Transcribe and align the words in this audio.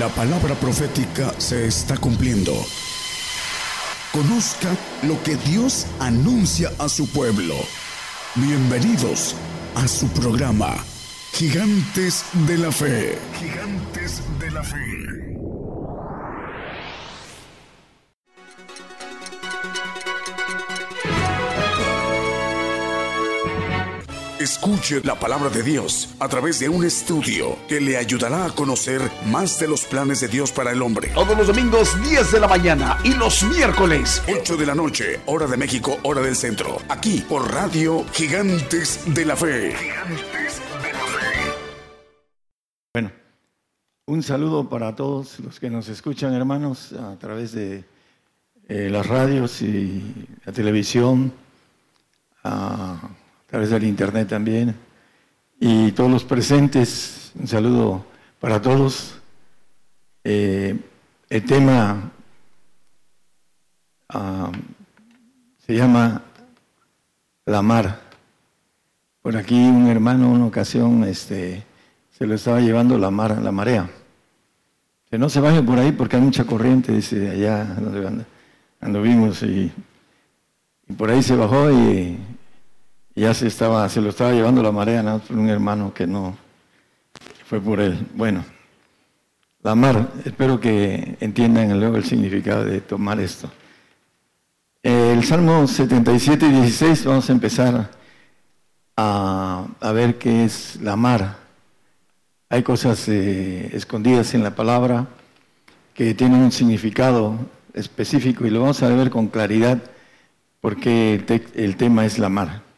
La 0.00 0.08
palabra 0.08 0.54
profética 0.54 1.34
se 1.36 1.66
está 1.66 1.94
cumpliendo. 1.98 2.54
Conozca 4.12 4.74
lo 5.02 5.22
que 5.22 5.36
Dios 5.36 5.86
anuncia 5.98 6.72
a 6.78 6.88
su 6.88 7.06
pueblo. 7.06 7.54
Bienvenidos 8.34 9.36
a 9.74 9.86
su 9.86 10.08
programa, 10.08 10.74
Gigantes 11.34 12.24
de 12.46 12.56
la 12.56 12.72
Fe. 12.72 13.18
Gigantes 13.38 14.22
de 14.38 14.50
la 14.50 14.62
Fe. 14.64 15.19
Escuche 24.40 25.02
la 25.04 25.16
palabra 25.16 25.50
de 25.50 25.62
Dios 25.62 26.14
a 26.18 26.26
través 26.26 26.58
de 26.60 26.66
un 26.70 26.82
estudio 26.82 27.58
que 27.68 27.78
le 27.78 27.98
ayudará 27.98 28.46
a 28.46 28.50
conocer 28.50 29.02
más 29.26 29.60
de 29.60 29.68
los 29.68 29.84
planes 29.84 30.22
de 30.22 30.28
Dios 30.28 30.50
para 30.50 30.72
el 30.72 30.80
hombre. 30.80 31.10
Todos 31.12 31.36
los 31.36 31.48
domingos 31.48 31.94
10 32.08 32.32
de 32.32 32.40
la 32.40 32.48
mañana 32.48 32.96
y 33.04 33.12
los 33.12 33.42
miércoles 33.42 34.22
8 34.34 34.56
de 34.56 34.64
la 34.64 34.74
noche, 34.74 35.20
hora 35.26 35.46
de 35.46 35.58
México, 35.58 35.98
hora 36.04 36.22
del 36.22 36.34
centro. 36.34 36.78
Aquí 36.88 37.22
por 37.28 37.52
Radio 37.52 38.02
Gigantes 38.14 39.04
de 39.14 39.26
la 39.26 39.36
Fe. 39.36 39.74
Gigantes 39.76 40.62
de 40.84 40.92
la 40.94 41.00
Fe. 41.00 41.52
Bueno, 42.94 43.12
un 44.06 44.22
saludo 44.22 44.70
para 44.70 44.96
todos 44.96 45.38
los 45.40 45.60
que 45.60 45.68
nos 45.68 45.86
escuchan, 45.90 46.32
hermanos, 46.32 46.94
a 46.94 47.18
través 47.18 47.52
de 47.52 47.84
eh, 48.70 48.88
las 48.88 49.06
radios 49.06 49.60
y 49.60 50.26
la 50.46 50.52
televisión 50.54 51.30
través 53.50 53.70
del 53.70 53.84
internet 53.84 54.28
también. 54.28 54.74
Y 55.58 55.92
todos 55.92 56.10
los 56.10 56.24
presentes, 56.24 57.32
un 57.38 57.48
saludo 57.48 58.06
para 58.38 58.62
todos. 58.62 59.18
Eh, 60.22 60.78
el 61.28 61.44
tema 61.44 62.12
ah, 64.08 64.52
se 65.66 65.74
llama 65.74 66.22
La 67.44 67.60
mar. 67.60 68.00
Por 69.20 69.36
aquí 69.36 69.56
un 69.56 69.88
hermano 69.88 70.30
una 70.30 70.46
ocasión 70.46 71.04
este, 71.04 71.64
se 72.16 72.26
lo 72.26 72.36
estaba 72.36 72.60
llevando 72.60 72.96
la 72.98 73.10
mar, 73.10 73.36
la 73.42 73.52
marea. 73.52 73.90
Que 75.10 75.18
no 75.18 75.28
se 75.28 75.40
vaya 75.40 75.60
por 75.60 75.78
ahí 75.78 75.90
porque 75.90 76.16
hay 76.16 76.22
mucha 76.22 76.44
corriente, 76.44 76.92
dice 76.92 77.28
allá 77.28 77.64
donde 77.64 78.24
anduvimos 78.80 79.42
y, 79.42 79.72
y 80.88 80.92
por 80.92 81.10
ahí 81.10 81.20
se 81.20 81.34
bajó 81.34 81.70
y 81.70 82.16
ya 83.20 83.34
se 83.34 83.46
estaba, 83.48 83.86
se 83.90 84.00
lo 84.00 84.08
estaba 84.08 84.32
llevando 84.32 84.62
la 84.62 84.72
marea, 84.72 85.02
¿no? 85.02 85.20
un 85.28 85.50
hermano 85.50 85.92
que 85.92 86.06
no 86.06 86.38
fue 87.44 87.60
por 87.60 87.78
él. 87.78 88.06
Bueno, 88.14 88.42
la 89.62 89.74
mar, 89.74 90.08
espero 90.24 90.58
que 90.58 91.18
entiendan 91.20 91.78
luego 91.78 91.96
el 91.96 92.04
significado 92.04 92.64
de 92.64 92.80
tomar 92.80 93.20
esto. 93.20 93.50
El 94.82 95.22
Salmo 95.22 95.66
77 95.66 96.46
y 96.46 96.50
16, 96.50 97.04
vamos 97.04 97.28
a 97.28 97.32
empezar 97.32 97.90
a, 98.96 99.66
ver 99.92 100.16
qué 100.16 100.44
es 100.46 100.80
la 100.80 100.96
mar. 100.96 101.36
Hay 102.48 102.62
cosas 102.62 103.06
eh, 103.08 103.68
escondidas 103.74 104.32
en 104.32 104.42
la 104.42 104.54
palabra 104.54 105.08
que 105.92 106.14
tienen 106.14 106.40
un 106.40 106.52
significado 106.52 107.36
específico 107.74 108.46
y 108.46 108.50
lo 108.50 108.60
vamos 108.60 108.82
a 108.82 108.88
ver 108.88 109.10
con 109.10 109.28
claridad 109.28 109.78
porque 110.62 111.22
el 111.54 111.76
tema 111.76 112.06
es 112.06 112.18
la 112.18 112.30
mar. 112.30 112.69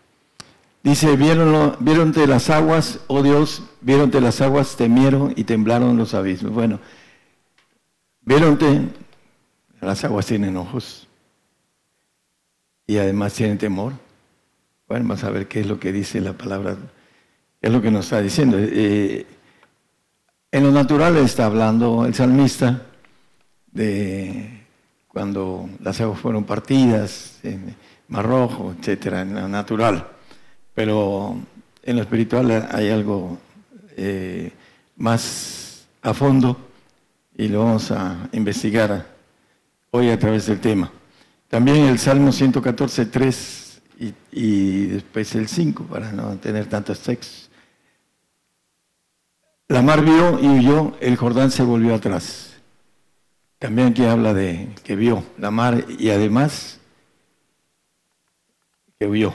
Dice, 0.82 1.16
vieron, 1.16 1.76
vieron 1.78 2.10
de 2.10 2.26
las 2.26 2.50
aguas, 2.50 3.00
oh 3.06 3.22
Dios, 3.22 3.62
vieron 3.80 4.10
de 4.10 4.20
las 4.20 4.40
aguas, 4.40 4.76
temieron 4.76 5.32
y 5.36 5.44
temblaron 5.44 5.96
los 5.96 6.12
abismos. 6.12 6.52
Bueno, 6.52 6.80
vieron 8.22 8.58
las 9.80 10.04
aguas 10.04 10.26
tienen 10.26 10.56
ojos 10.56 11.08
y 12.86 12.98
además 12.98 13.34
tienen 13.34 13.58
temor. 13.58 13.92
Bueno, 14.88 15.08
vamos 15.08 15.24
a 15.24 15.30
ver 15.30 15.48
qué 15.48 15.60
es 15.60 15.66
lo 15.66 15.78
que 15.78 15.92
dice 15.92 16.20
la 16.20 16.32
palabra, 16.32 16.76
es 17.60 17.70
lo 17.70 17.80
que 17.80 17.90
nos 17.90 18.06
está 18.06 18.20
diciendo. 18.20 18.56
Eh, 18.60 19.24
en 20.50 20.64
lo 20.64 20.70
natural 20.72 21.16
está 21.16 21.46
hablando 21.46 22.04
el 22.04 22.14
salmista 22.14 22.86
de 23.70 24.64
cuando 25.08 25.68
las 25.80 26.00
aguas 26.00 26.20
fueron 26.20 26.44
partidas, 26.44 27.38
en 27.42 27.74
Mar 28.08 28.26
Rojo, 28.26 28.74
etcétera, 28.78 29.22
en 29.22 29.34
lo 29.34 29.48
natural. 29.48 30.06
Pero 30.74 31.36
en 31.82 31.96
lo 31.96 32.02
espiritual 32.02 32.68
hay 32.70 32.90
algo 32.90 33.38
eh, 33.96 34.52
más 34.96 35.86
a 36.02 36.14
fondo 36.14 36.56
y 37.36 37.48
lo 37.48 37.64
vamos 37.64 37.90
a 37.90 38.28
investigar 38.32 39.06
hoy 39.90 40.10
a 40.10 40.18
través 40.18 40.46
del 40.46 40.60
tema. 40.60 40.90
También 41.48 41.84
el 41.84 41.98
Salmo 41.98 42.32
114, 42.32 43.06
3 43.06 43.82
y, 44.32 44.86
después 44.86 45.34
el 45.34 45.48
5, 45.48 45.84
para 45.84 46.10
no 46.12 46.36
tener 46.38 46.66
tantos 46.66 47.00
textos. 47.00 47.50
La 49.68 49.82
mar 49.82 50.04
vio 50.04 50.38
y 50.40 50.48
huyó, 50.48 50.96
el 51.00 51.16
Jordán 51.16 51.50
se 51.50 51.62
volvió 51.62 51.94
atrás. 51.94 52.54
También 53.58 53.88
aquí 53.88 54.04
habla 54.04 54.34
de 54.34 54.70
que 54.82 54.96
vio 54.96 55.22
la 55.38 55.50
mar 55.50 55.84
y 55.98 56.10
además 56.10 56.80
que 58.98 59.06
huyó. 59.06 59.34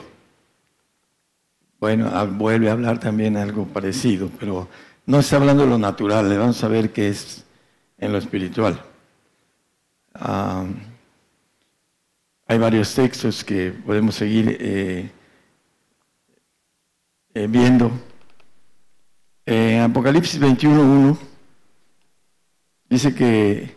Bueno, 1.80 2.10
vuelve 2.32 2.68
a 2.68 2.72
hablar 2.72 2.98
también 2.98 3.36
algo 3.36 3.66
parecido, 3.66 4.30
pero 4.40 4.68
no 5.06 5.20
está 5.20 5.36
hablando 5.36 5.62
de 5.62 5.70
lo 5.70 5.78
natural, 5.78 6.28
le 6.28 6.36
vamos 6.36 6.62
a 6.64 6.68
ver 6.68 6.92
qué 6.92 7.08
es 7.08 7.44
en 7.98 8.12
lo 8.12 8.18
espiritual. 8.18 8.82
hay 12.46 12.58
varios 12.58 12.94
textos 12.94 13.44
que 13.44 13.70
podemos 13.70 14.16
seguir 14.16 14.56
eh, 14.60 15.10
eh, 17.34 17.46
viendo. 17.48 17.92
En 19.46 19.82
Apocalipsis 19.82 20.40
21.1 20.40 21.16
dice 22.90 23.14
que 23.14 23.76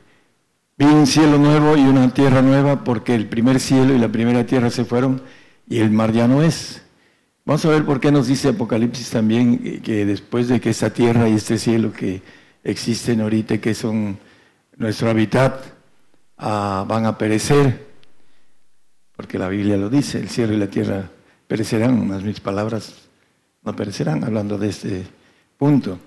vi 0.75 0.85
un 0.85 1.05
cielo 1.05 1.37
nuevo 1.37 1.77
y 1.77 1.81
una 1.81 2.11
tierra 2.13 2.41
nueva 2.41 2.83
porque 2.83 3.13
el 3.13 3.27
primer 3.29 3.59
cielo 3.59 3.93
y 3.93 3.99
la 3.99 4.09
primera 4.09 4.45
tierra 4.45 4.71
se 4.71 4.85
fueron 4.85 5.21
y 5.67 5.79
el 5.79 5.91
mar 5.91 6.11
ya 6.11 6.27
no 6.27 6.41
es. 6.41 6.81
Vamos 7.43 7.65
a 7.65 7.69
ver 7.69 7.85
por 7.85 7.99
qué 7.99 8.11
nos 8.11 8.27
dice 8.27 8.49
Apocalipsis 8.49 9.09
también 9.09 9.81
que 9.81 10.05
después 10.05 10.47
de 10.47 10.61
que 10.61 10.69
esta 10.69 10.91
tierra 10.91 11.27
y 11.27 11.33
este 11.33 11.57
cielo 11.57 11.91
que 11.91 12.21
existen 12.63 13.19
ahorita, 13.21 13.57
que 13.57 13.73
son 13.73 14.19
nuestro 14.77 15.09
hábitat, 15.09 15.65
ah, 16.37 16.85
van 16.87 17.05
a 17.05 17.17
perecer, 17.17 17.87
porque 19.15 19.39
la 19.39 19.47
Biblia 19.47 19.75
lo 19.75 19.89
dice, 19.89 20.19
el 20.19 20.29
cielo 20.29 20.53
y 20.53 20.57
la 20.57 20.67
tierra 20.67 21.09
perecerán, 21.47 22.07
más 22.07 22.23
mis 22.23 22.39
palabras 22.39 23.09
no 23.63 23.75
perecerán, 23.75 24.23
hablando 24.23 24.57
de 24.59 24.69
este 24.69 25.07
punto. 25.57 25.97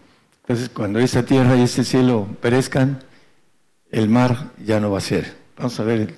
Entonces, 0.43 0.69
cuando 0.69 1.01
esta 1.01 1.25
tierra 1.25 1.57
y 1.57 1.63
este 1.63 1.85
cielo 1.85 2.29
perezcan, 2.41 3.01
el 3.91 4.09
mar 4.09 4.53
ya 4.65 4.79
no 4.79 4.91
va 4.91 4.99
a 4.99 5.01
ser. 5.01 5.35
Vamos 5.57 5.79
a 5.81 5.85
ver 5.85 6.15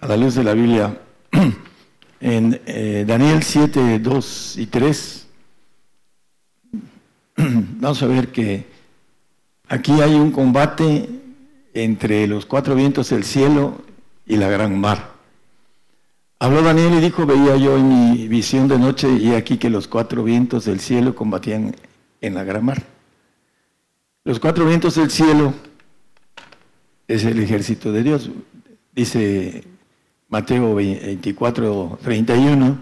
a 0.00 0.08
la 0.08 0.16
luz 0.16 0.34
de 0.34 0.44
la 0.44 0.54
Biblia 0.54 0.98
en 2.20 2.60
eh, 2.66 3.04
Daniel 3.06 3.42
7, 3.42 3.98
2 3.98 4.58
y 4.58 4.66
3, 4.66 5.26
vamos 7.36 8.02
a 8.02 8.06
ver 8.06 8.28
que 8.28 8.66
aquí 9.68 9.92
hay 10.00 10.14
un 10.14 10.30
combate 10.30 11.08
entre 11.74 12.26
los 12.26 12.46
cuatro 12.46 12.74
vientos 12.74 13.10
del 13.10 13.24
cielo 13.24 13.82
y 14.26 14.36
la 14.36 14.48
gran 14.48 14.78
mar. 14.80 15.16
Habló 16.38 16.62
Daniel 16.62 16.94
y 16.94 17.00
dijo, 17.00 17.26
veía 17.26 17.56
yo 17.56 17.76
en 17.76 17.88
mi 17.88 18.28
visión 18.28 18.68
de 18.68 18.78
noche 18.78 19.08
y 19.10 19.32
aquí 19.32 19.58
que 19.58 19.70
los 19.70 19.88
cuatro 19.88 20.22
vientos 20.22 20.64
del 20.64 20.80
cielo 20.80 21.14
combatían 21.14 21.74
en 22.20 22.34
la 22.34 22.44
gran 22.44 22.64
mar. 22.64 22.82
Los 24.24 24.40
cuatro 24.40 24.66
vientos 24.66 24.96
del 24.96 25.10
cielo 25.10 25.54
es 27.08 27.24
el 27.24 27.40
ejército 27.40 27.92
de 27.92 28.02
Dios. 28.02 28.30
Dice 28.94 29.64
Mateo 30.28 30.74
24, 30.74 32.00
31, 32.02 32.78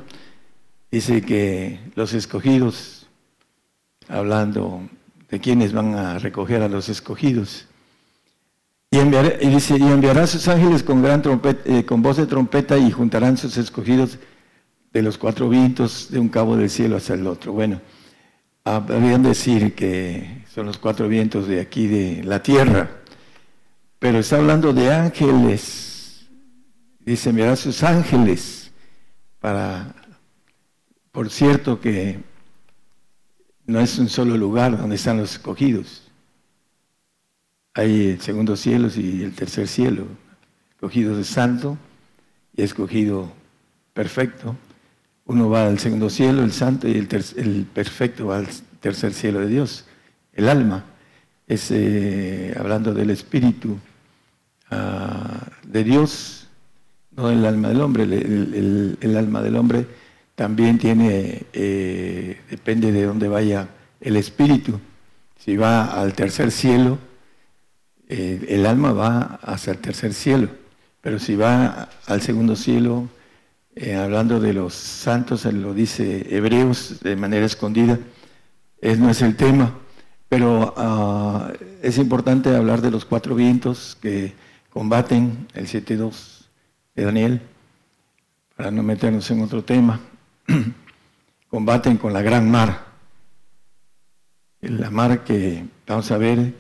dice 0.91 1.20
que 1.20 1.79
los 1.94 2.14
escogidos, 2.14 3.06
hablando 4.08 4.81
de 5.29 5.41
quienes 5.41 5.75
van 5.75 5.94
a 5.94 6.19
recoger 6.19 6.62
a 6.62 6.69
los 6.69 6.88
escogidos, 6.88 7.67
y, 8.91 8.99
dice, 9.49 9.76
y 9.76 9.82
enviará 9.82 10.26
sus 10.26 10.49
ángeles 10.49 10.82
con, 10.82 11.02
gran 11.02 11.20
trompeta, 11.20 11.61
eh, 11.67 11.85
con 11.85 12.00
voz 12.00 12.17
de 12.17 12.26
trompeta 12.26 12.79
y 12.79 12.91
juntarán 12.91 13.37
sus 13.37 13.58
escogidos 13.58 14.19
de 14.93 15.02
los 15.02 15.19
cuatro 15.19 15.49
vientos 15.49 16.11
de 16.11 16.20
un 16.20 16.29
cabo 16.29 16.56
del 16.56 16.70
cielo 16.70 16.97
hasta 16.97 17.12
el 17.12 17.26
otro. 17.26 17.52
Bueno, 17.52 17.81
habrían 18.62 19.23
decir 19.23 19.75
que 19.75 20.44
son 20.55 20.64
los 20.64 20.79
cuatro 20.79 21.08
vientos 21.08 21.47
de 21.47 21.61
aquí 21.61 21.88
de 21.88 22.23
la 22.25 22.43
tierra, 22.43 22.88
pero 23.99 24.20
está 24.20 24.37
hablando 24.37 24.73
de 24.73 24.94
ángeles 24.94 25.94
Dice, 27.04 27.30
enviará 27.30 27.54
sus 27.56 27.82
ángeles 27.82 28.70
para, 29.38 29.94
por 31.12 31.28
cierto 31.30 31.80
que 31.80 32.18
no 33.66 33.80
es 33.80 33.98
un 33.98 34.08
solo 34.08 34.36
lugar 34.36 34.78
donde 34.78 34.96
están 34.96 35.18
los 35.18 35.32
escogidos. 35.32 36.10
hay 37.74 38.10
el 38.10 38.20
segundo 38.20 38.56
cielo 38.56 38.88
y 38.94 39.22
el 39.22 39.34
tercer 39.34 39.68
cielo, 39.68 40.06
escogido 40.70 41.16
de 41.16 41.24
santo 41.24 41.76
y 42.56 42.62
escogido 42.62 43.32
perfecto. 43.92 44.56
Uno 45.26 45.48
va 45.50 45.66
al 45.66 45.78
segundo 45.78 46.08
cielo, 46.10 46.42
el 46.42 46.52
santo, 46.52 46.88
y 46.88 46.92
el, 46.92 47.08
el 47.36 47.66
perfecto 47.66 48.26
va 48.26 48.38
al 48.38 48.48
tercer 48.80 49.12
cielo 49.12 49.40
de 49.40 49.48
Dios. 49.48 49.86
El 50.32 50.48
alma 50.48 50.84
es, 51.46 51.70
eh, 51.70 52.54
hablando 52.58 52.94
del 52.94 53.10
espíritu 53.10 53.78
ah, 54.70 55.48
de 55.66 55.84
Dios, 55.84 56.44
no 57.16 57.31
el 57.31 57.44
alma 57.44 57.69
del 57.69 57.81
hombre, 57.81 58.02
el, 58.05 59.16
alma 59.16 59.43
del 59.43 59.56
hombre 59.56 59.87
también 60.34 60.78
tiene, 60.78 61.43
eh, 61.52 62.40
depende 62.50 62.90
de 62.90 63.05
dónde 63.05 63.28
vaya 63.28 63.69
el 64.00 64.16
espíritu. 64.16 64.81
Si 65.38 65.56
va 65.56 66.00
al 66.00 66.14
tercer 66.14 66.50
cielo, 66.50 66.99
eh, 68.08 68.44
el 68.49 68.66
alma 68.66 68.93
va 68.93 69.38
hacia 69.43 69.72
el 69.72 69.78
tercer 69.78 70.12
cielo, 70.12 70.49
pero 71.00 71.19
si 71.19 71.37
va 71.37 71.88
al 72.06 72.20
segundo 72.20 72.56
cielo, 72.56 73.08
eh, 73.76 73.94
hablando 73.94 74.40
de 74.40 74.52
los 74.52 74.75
santos, 74.75 75.44
lo 75.44 75.75
dice 75.75 76.26
Hebreos 76.34 77.00
de 77.00 77.16
manera 77.16 77.46
escondida, 77.46 77.99
es, 78.81 78.99
no 78.99 79.11
es 79.11 79.22
el 79.22 79.37
tema, 79.37 79.75
pero 80.28 80.75
ah, 80.76 81.52
es 81.82 81.99
importante 81.99 82.55
hablar 82.55 82.81
de 82.82 82.90
los 82.90 83.05
cuatro 83.05 83.34
vientos 83.34 83.96
que 84.00 84.32
combaten 84.70 85.46
el 85.55 85.66
7.2 85.66 86.33
de 86.94 87.05
Daniel, 87.05 87.41
para 88.56 88.70
no 88.70 88.82
meternos 88.82 89.31
en 89.31 89.43
otro 89.43 89.64
tema, 89.64 90.00
combaten 91.49 91.96
con 91.96 92.12
la 92.12 92.23
gran 92.23 92.50
mar, 92.50 92.85
la 94.61 94.91
mar 94.91 95.25
que 95.25 95.64
vamos 95.87 96.11
a 96.11 96.19
ver 96.19 96.55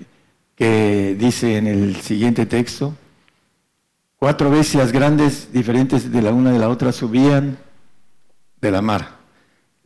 que 0.54 1.16
dice 1.18 1.56
en 1.56 1.66
el 1.66 1.96
siguiente 1.96 2.46
texto, 2.46 2.94
Cuatro 4.24 4.48
bestias 4.48 4.90
grandes, 4.90 5.52
diferentes 5.52 6.10
de 6.10 6.22
la 6.22 6.32
una 6.32 6.50
de 6.50 6.58
la 6.58 6.70
otra, 6.70 6.92
subían 6.92 7.58
de 8.58 8.70
la 8.70 8.80
mar. 8.80 9.18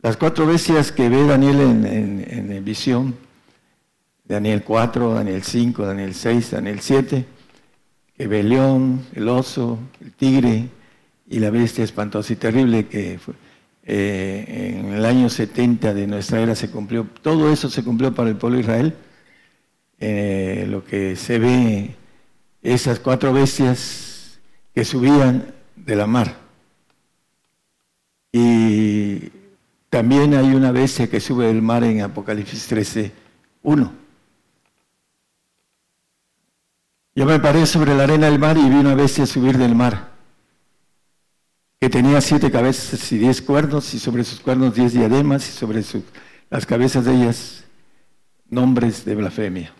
Las 0.01 0.15
cuatro 0.15 0.45
bestias 0.45 0.93
que 0.93 1.09
ve 1.09 1.25
Daniel 1.25 1.59
en, 1.59 2.63
visión, 2.63 3.15
Daniel 4.23 4.63
4, 4.63 5.13
Daniel 5.13 5.43
5, 5.43 5.85
Daniel 5.85 6.13
6, 6.13 6.51
Daniel 6.51 6.79
7, 6.79 7.17
que 7.17 7.25
ve 7.25 7.38
el 8.19 8.49
león, 8.49 9.05
el 9.15 9.27
oso, 9.29 9.79
el 10.01 10.11
tigre 10.11 10.69
y 11.27 11.39
la 11.39 11.49
bestia 11.49 11.83
espantosa 11.83 12.33
y 12.33 12.35
terrible 12.35 12.87
que 12.87 13.17
eh, 13.83 14.75
en 14.77 14.93
el 14.93 15.05
año 15.05 15.29
70 15.29 15.93
de 15.93 16.05
nuestra 16.05 16.41
era 16.41 16.53
se 16.53 16.69
cumplió. 16.69 17.07
Todo 17.21 17.51
eso 17.51 17.69
se 17.69 17.83
cumplió 17.83 18.13
para 18.13 18.29
el 18.29 18.35
pueblo 18.35 18.57
de 18.57 18.63
Israel. 18.63 18.93
Eh, 19.99 20.65
lo 20.69 20.83
que 20.83 21.15
se 21.15 21.39
ve, 21.39 21.95
esas 22.61 22.99
cuatro 22.99 23.33
bestias 23.33 24.39
que 24.75 24.83
subían 24.83 25.53
de 25.75 25.95
la 25.95 26.05
mar. 26.05 26.37
Y 28.31 29.31
también 29.89 30.35
hay 30.35 30.53
una 30.53 30.71
bestia 30.71 31.09
que 31.09 31.19
sube 31.19 31.47
del 31.47 31.61
mar 31.61 31.83
en 31.83 32.01
Apocalipsis 32.01 32.67
13, 32.67 33.11
1. 33.63 34.08
Yo 37.15 37.25
me 37.25 37.39
paré 37.39 37.65
sobre 37.65 37.95
la 37.95 38.03
arena 38.03 38.29
del 38.29 38.39
mar 38.39 38.57
y 38.57 38.69
vi 38.69 38.75
una 38.75 38.95
bestia 38.95 39.25
subir 39.25 39.57
del 39.57 39.75
mar, 39.75 40.09
que 41.79 41.89
tenía 41.89 42.21
siete 42.21 42.51
cabezas 42.51 43.11
y 43.11 43.17
diez 43.17 43.41
cuernos, 43.41 43.93
y 43.93 43.99
sobre 43.99 44.23
sus 44.23 44.39
cuernos 44.39 44.75
diez 44.75 44.93
diademas, 44.93 45.47
y 45.49 45.51
sobre 45.51 45.83
las 46.49 46.65
cabezas 46.65 47.05
de 47.05 47.15
ellas 47.15 47.63
nombres 48.49 49.05
de 49.05 49.15
blasfemia. 49.15 49.73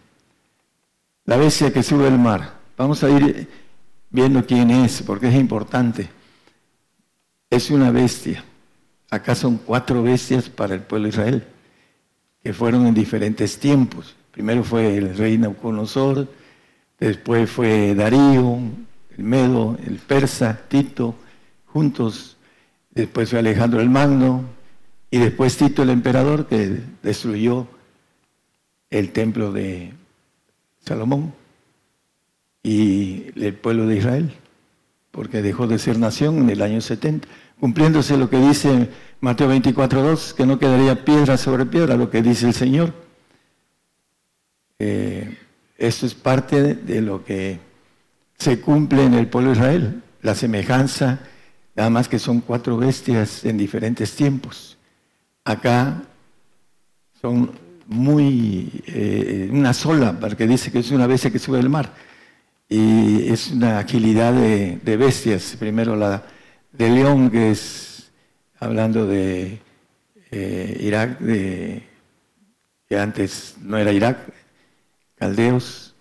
La 1.25 1.37
bestia 1.37 1.71
que 1.71 1.83
sube 1.83 2.05
del 2.05 2.17
mar. 2.17 2.57
Vamos 2.77 3.03
a 3.03 3.09
ir 3.09 3.47
viendo 4.09 4.45
quién 4.45 4.71
es, 4.71 5.01
porque 5.01 5.27
es 5.27 5.35
importante. 5.35 6.09
Es 7.49 7.69
una 7.69 7.91
bestia. 7.91 8.43
Acá 9.11 9.35
son 9.35 9.57
cuatro 9.57 10.01
bestias 10.03 10.49
para 10.49 10.75
el 10.75 10.81
pueblo 10.81 11.05
de 11.05 11.09
Israel, 11.09 11.47
que 12.41 12.53
fueron 12.53 12.87
en 12.87 12.93
diferentes 12.93 13.59
tiempos. 13.59 14.15
Primero 14.31 14.63
fue 14.63 14.97
el 14.97 15.17
rey 15.17 15.37
Nauconosor, 15.37 16.27
después 16.99 17.49
fue 17.49 17.95
Darío, 17.95 18.59
el 19.17 19.23
Medo, 19.23 19.77
el 19.85 19.97
Persa, 19.97 20.59
Tito, 20.67 21.15
juntos. 21.65 22.37
Después 22.91 23.29
fue 23.29 23.39
Alejandro 23.39 23.79
el 23.81 23.89
Magno, 23.89 24.43
y 25.11 25.17
después 25.17 25.57
Tito 25.57 25.83
el 25.83 25.89
emperador, 25.89 26.47
que 26.47 26.81
destruyó 27.01 27.67
el 28.89 29.11
templo 29.11 29.51
de 29.51 29.93
Salomón 30.79 31.33
y 32.63 33.25
el 33.35 33.53
pueblo 33.53 33.87
de 33.87 33.97
Israel, 33.97 34.33
porque 35.11 35.41
dejó 35.41 35.67
de 35.67 35.79
ser 35.79 35.97
nación 35.97 36.39
en 36.39 36.49
el 36.49 36.61
año 36.61 36.81
70, 36.81 37.27
cumpliéndose 37.59 38.17
lo 38.17 38.29
que 38.29 38.37
dice 38.37 38.89
Mateo 39.21 39.51
24.2, 39.51 40.33
que 40.33 40.45
no 40.45 40.59
quedaría 40.59 41.03
piedra 41.03 41.37
sobre 41.37 41.65
piedra, 41.65 41.97
lo 41.97 42.09
que 42.09 42.21
dice 42.21 42.47
el 42.47 42.53
Señor. 42.53 42.93
Eh, 44.77 45.37
esto 45.79 46.05
es 46.05 46.13
parte 46.13 46.75
de 46.75 47.01
lo 47.01 47.23
que 47.23 47.59
se 48.37 48.59
cumple 48.59 49.05
en 49.05 49.13
el 49.13 49.27
pueblo 49.27 49.51
de 49.51 49.57
Israel, 49.57 50.03
la 50.21 50.35
semejanza, 50.35 51.19
nada 51.75 51.89
más 51.89 52.09
que 52.09 52.19
son 52.19 52.41
cuatro 52.41 52.77
bestias 52.77 53.45
en 53.45 53.57
diferentes 53.57 54.13
tiempos. 54.15 54.77
Acá 55.45 56.03
son 57.21 57.51
muy, 57.87 58.83
eh, 58.87 59.49
una 59.51 59.73
sola, 59.73 60.19
porque 60.19 60.45
dice 60.45 60.71
que 60.71 60.79
es 60.79 60.91
una 60.91 61.07
bestia 61.07 61.31
que 61.31 61.39
sube 61.39 61.57
del 61.57 61.69
mar 61.69 61.91
y 62.67 63.29
es 63.29 63.51
una 63.51 63.79
agilidad 63.79 64.33
de, 64.33 64.97
bestias. 64.97 65.55
Primero 65.57 65.95
la 65.95 66.23
de 66.71 66.89
león, 66.89 67.31
que 67.31 67.51
es 67.51 68.11
hablando 68.59 69.07
de 69.07 69.59
eh, 70.29 70.77
Irak, 70.81 71.19
de, 71.19 71.83
que 72.87 72.99
antes 72.99 73.55
no 73.61 73.77
era 73.77 73.91
Irak, 73.91 74.17
caldeos, 75.19 75.93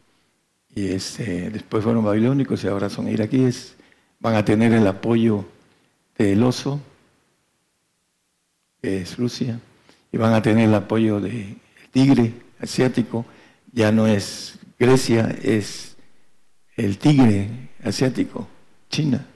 y 0.74 0.92
este, 0.92 1.50
después 1.50 1.82
fueron 1.82 2.04
babilónicos 2.04 2.62
y 2.62 2.68
ahora 2.68 2.88
son 2.88 3.08
iraquíes. 3.08 3.74
Van 4.20 4.36
a 4.36 4.44
tener 4.44 4.72
el 4.72 4.86
apoyo 4.86 5.44
del 6.16 6.42
oso, 6.42 6.80
que 8.80 9.02
es 9.02 9.16
Rusia, 9.16 9.60
y 10.12 10.16
van 10.16 10.34
a 10.34 10.42
tener 10.42 10.68
el 10.68 10.74
apoyo 10.74 11.20
del 11.20 11.58
tigre 11.90 12.32
asiático, 12.60 13.26
ya 13.72 13.90
no 13.90 14.06
es 14.06 14.58
Grecia, 14.78 15.36
es 15.42 15.96
el 16.76 16.98
tigre 16.98 17.48
asiático, 17.82 18.46
China. 18.88 19.26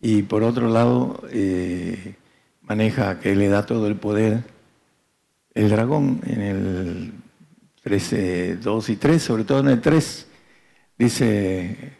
Y 0.00 0.22
por 0.22 0.44
otro 0.44 0.68
lado, 0.68 1.22
eh, 1.32 2.14
maneja 2.62 3.18
que 3.18 3.34
le 3.34 3.48
da 3.48 3.66
todo 3.66 3.88
el 3.88 3.96
poder 3.96 4.44
el 5.54 5.70
dragón 5.70 6.20
en 6.26 6.40
el 6.42 7.12
13, 7.84 8.56
2 8.56 8.88
y 8.88 8.96
3, 8.96 9.22
sobre 9.22 9.44
todo 9.44 9.60
en 9.60 9.68
el 9.68 9.80
3. 9.80 10.26
Dice, 10.98 11.92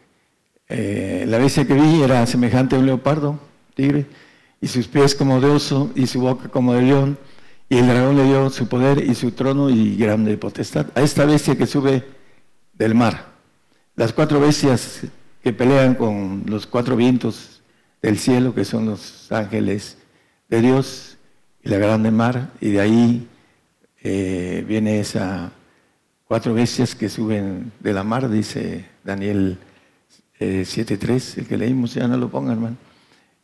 eh, 0.67 1.25
la 1.27 1.37
bestia 1.37 1.65
que 1.65 1.73
vi 1.73 2.01
era 2.03 2.25
semejante 2.27 2.75
a 2.75 2.79
un 2.79 2.85
leopardo, 2.85 3.39
tigre, 3.73 4.05
y 4.59 4.67
sus 4.67 4.87
pies 4.87 5.15
como 5.15 5.39
de 5.39 5.47
oso 5.47 5.91
y 5.95 6.07
su 6.07 6.19
boca 6.19 6.49
como 6.49 6.73
de 6.73 6.81
león, 6.81 7.17
y 7.69 7.77
el 7.77 7.87
dragón 7.87 8.17
le 8.17 8.25
dio 8.25 8.49
su 8.49 8.67
poder 8.67 9.03
y 9.03 9.15
su 9.15 9.31
trono 9.31 9.69
y 9.69 9.95
grande 9.95 10.37
potestad 10.37 10.87
a 10.95 11.01
esta 11.01 11.25
bestia 11.25 11.57
que 11.57 11.65
sube 11.65 12.03
del 12.73 12.93
mar 12.93 13.35
las 13.95 14.11
cuatro 14.11 14.39
bestias 14.39 15.01
que 15.41 15.53
pelean 15.53 15.95
con 15.95 16.43
los 16.47 16.67
cuatro 16.67 16.95
vientos 16.95 17.61
del 18.01 18.17
cielo, 18.17 18.53
que 18.53 18.65
son 18.65 18.85
los 18.85 19.31
ángeles 19.31 19.97
de 20.49 20.61
Dios 20.61 21.17
y 21.63 21.69
la 21.69 21.77
grande 21.77 22.11
mar, 22.11 22.51
y 22.59 22.71
de 22.71 22.81
ahí 22.81 23.27
eh, 24.03 24.65
viene 24.67 24.99
esa 24.99 25.51
cuatro 26.25 26.53
bestias 26.53 26.95
que 26.95 27.09
suben 27.09 27.71
de 27.79 27.93
la 27.93 28.03
mar, 28.03 28.29
dice 28.29 28.85
Daniel 29.03 29.57
7.3, 30.39 31.37
eh, 31.37 31.41
el 31.41 31.47
que 31.47 31.57
leímos, 31.57 31.93
ya 31.93 32.07
no 32.07 32.17
lo 32.17 32.29
pongan, 32.29 32.53
hermano. 32.53 32.77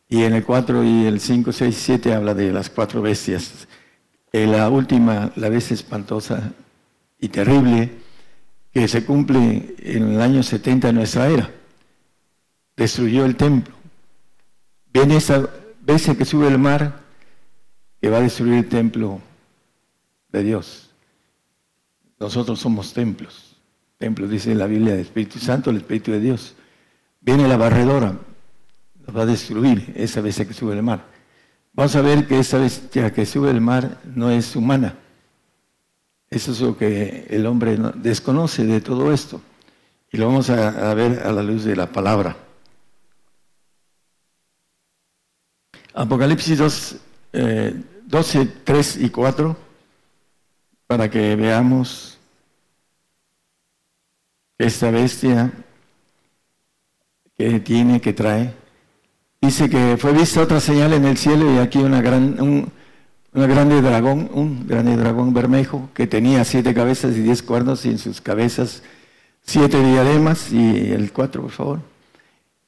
Y 0.08 0.24
en 0.24 0.34
el 0.34 0.44
4 0.44 0.84
y 0.84 1.06
el 1.06 1.20
5, 1.20 1.52
6, 1.52 1.74
7 1.74 2.14
habla 2.14 2.34
de 2.34 2.52
las 2.52 2.68
cuatro 2.68 3.00
bestias. 3.00 3.66
En 4.30 4.52
la 4.52 4.68
última, 4.68 5.32
la 5.36 5.48
bestia 5.48 5.74
espantosa 5.74 6.52
y 7.18 7.28
terrible, 7.28 7.90
que 8.72 8.88
se 8.88 9.06
cumple 9.06 9.74
en 9.78 10.12
el 10.12 10.20
año 10.20 10.42
70 10.42 10.88
de 10.88 10.92
nuestra 10.92 11.28
era. 11.28 11.50
Destruyó 12.76 13.24
el 13.24 13.36
templo. 13.36 13.74
Viene 14.92 15.16
esa 15.16 15.48
bestia 15.80 16.14
que 16.14 16.26
sube 16.26 16.48
el 16.48 16.58
mar 16.58 17.00
que 18.00 18.10
va 18.10 18.18
a 18.18 18.22
destruir 18.22 18.54
el 18.54 18.68
templo 18.68 19.20
de 20.30 20.42
Dios. 20.42 20.81
Nosotros 22.22 22.60
somos 22.60 22.92
templos. 22.92 23.56
Templos, 23.98 24.30
dice 24.30 24.54
la 24.54 24.68
Biblia, 24.68 24.92
del 24.92 25.00
Espíritu 25.00 25.40
Santo, 25.40 25.70
el 25.70 25.78
Espíritu 25.78 26.12
de 26.12 26.20
Dios. 26.20 26.54
Viene 27.20 27.48
la 27.48 27.56
barredora, 27.56 28.16
nos 29.04 29.16
va 29.16 29.22
a 29.22 29.26
destruir 29.26 29.92
esa 29.96 30.20
bestia 30.20 30.46
que 30.46 30.54
sube 30.54 30.72
el 30.72 30.84
mar. 30.84 31.04
Vamos 31.72 31.96
a 31.96 32.00
ver 32.00 32.28
que 32.28 32.38
esa 32.38 32.58
bestia 32.58 33.12
que 33.12 33.26
sube 33.26 33.50
el 33.50 33.60
mar 33.60 34.00
no 34.04 34.30
es 34.30 34.54
humana. 34.54 34.94
Eso 36.30 36.52
es 36.52 36.60
lo 36.60 36.78
que 36.78 37.26
el 37.28 37.44
hombre 37.44 37.76
desconoce 37.96 38.66
de 38.66 38.80
todo 38.80 39.12
esto. 39.12 39.40
Y 40.12 40.16
lo 40.16 40.28
vamos 40.28 40.48
a, 40.48 40.94
ver 40.94 41.26
a 41.26 41.32
la 41.32 41.42
luz 41.42 41.64
de 41.64 41.74
la 41.74 41.90
palabra. 41.90 42.36
Apocalipsis 45.92 46.56
2, 46.56 46.96
12, 48.06 48.46
3 48.62 48.96
y 48.98 49.10
4, 49.10 49.56
para 50.92 51.10
que 51.10 51.36
veamos 51.36 52.18
esta 54.58 54.90
bestia 54.90 55.50
que 57.34 57.60
tiene, 57.60 57.98
que 57.98 58.12
trae. 58.12 58.52
Dice 59.40 59.70
que 59.70 59.96
fue 59.96 60.12
vista 60.12 60.42
otra 60.42 60.60
señal 60.60 60.92
en 60.92 61.06
el 61.06 61.16
cielo 61.16 61.50
y 61.54 61.56
aquí 61.56 61.78
una 61.78 62.02
gran, 62.02 62.38
un, 62.42 62.70
grande 63.32 63.80
dragón, 63.80 64.28
un 64.34 64.66
grande 64.66 64.94
dragón 64.98 65.32
bermejo 65.32 65.88
que 65.94 66.06
tenía 66.06 66.44
siete 66.44 66.74
cabezas 66.74 67.16
y 67.16 67.22
diez 67.22 67.42
cuernos 67.42 67.86
y 67.86 67.88
en 67.88 67.98
sus 67.98 68.20
cabezas 68.20 68.82
siete 69.40 69.82
diademas 69.82 70.52
y 70.52 70.92
el 70.92 71.10
cuatro, 71.10 71.40
por 71.40 71.52
favor. 71.52 71.80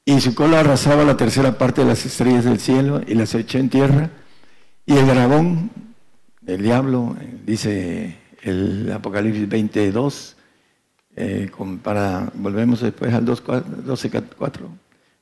Y 0.03 0.19
su 0.19 0.33
cola 0.33 0.61
arrasaba 0.61 1.03
la 1.03 1.15
tercera 1.15 1.59
parte 1.59 1.81
de 1.81 1.89
las 1.89 2.03
estrellas 2.07 2.43
del 2.43 2.59
cielo 2.59 3.01
y 3.05 3.13
las 3.13 3.35
echó 3.35 3.59
en 3.59 3.69
tierra. 3.69 4.09
Y 4.87 4.97
el 4.97 5.05
dragón, 5.05 5.69
el 6.45 6.61
diablo, 6.61 7.15
dice 7.45 8.17
el 8.41 8.91
Apocalipsis 8.91 9.47
22, 9.49 10.35
eh, 11.15 11.49
volvemos 12.35 12.81
después 12.81 13.13
al 13.13 13.25
12.4, 13.25 14.51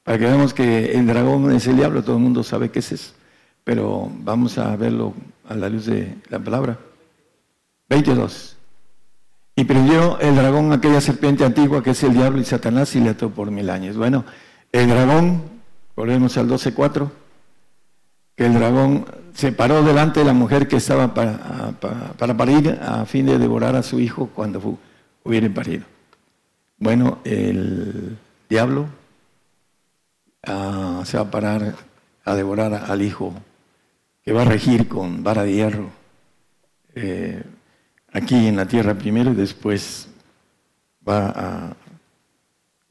para 0.03 0.17
que 0.17 0.25
veamos 0.25 0.53
que 0.53 0.91
el 0.91 1.07
dragón 1.07 1.51
es 1.51 1.67
el 1.67 1.77
diablo, 1.77 2.03
todo 2.03 2.17
el 2.17 2.23
mundo 2.23 2.43
sabe 2.43 2.71
qué 2.71 2.79
es 2.79 2.91
eso, 2.91 3.13
pero 3.63 4.11
vamos 4.19 4.57
a 4.57 4.75
verlo 4.75 5.13
a 5.47 5.55
la 5.55 5.69
luz 5.69 5.85
de 5.85 6.15
la 6.29 6.39
palabra. 6.39 6.77
22. 7.89 8.57
Y 9.55 9.65
prendió 9.65 10.19
el 10.19 10.35
dragón 10.35 10.73
aquella 10.73 10.99
serpiente 10.99 11.45
antigua 11.45 11.83
que 11.83 11.91
es 11.91 12.03
el 12.03 12.13
diablo 12.13 12.39
y 12.39 12.45
Satanás 12.45 12.95
y 12.95 12.99
le 12.99 13.11
ató 13.11 13.29
por 13.29 13.51
mil 13.51 13.69
años. 13.69 13.95
Bueno, 13.95 14.25
el 14.71 14.89
dragón, 14.89 15.43
volvemos 15.95 16.35
al 16.37 16.49
12.4, 16.49 17.09
que 18.35 18.45
el 18.47 18.53
dragón 18.55 19.05
se 19.33 19.51
paró 19.51 19.83
delante 19.83 20.19
de 20.19 20.25
la 20.25 20.33
mujer 20.33 20.67
que 20.67 20.77
estaba 20.77 21.13
para, 21.13 21.73
para, 22.17 22.37
parir 22.37 22.79
a 22.81 23.05
fin 23.05 23.25
de 23.25 23.37
devorar 23.37 23.75
a 23.75 23.83
su 23.83 23.99
hijo 23.99 24.29
cuando 24.33 24.77
hubiera 25.23 25.49
parido. 25.49 25.85
Bueno, 26.77 27.19
el 27.23 28.17
diablo 28.49 28.87
ah, 30.43 31.01
se 31.05 31.17
va 31.17 31.23
a 31.23 31.31
parar 31.31 31.75
a 32.25 32.35
devorar 32.35 32.85
al 32.87 33.01
hijo 33.01 33.33
que 34.23 34.33
va 34.33 34.43
a 34.43 34.45
regir 34.45 34.87
con 34.87 35.23
vara 35.23 35.43
de 35.43 35.53
hierro. 35.53 35.89
Eh, 36.95 37.43
aquí 38.11 38.47
en 38.47 38.55
la 38.55 38.67
tierra 38.67 38.93
primero 38.93 39.31
y 39.31 39.35
después 39.35 40.07
va 41.07 41.29
a 41.35 41.75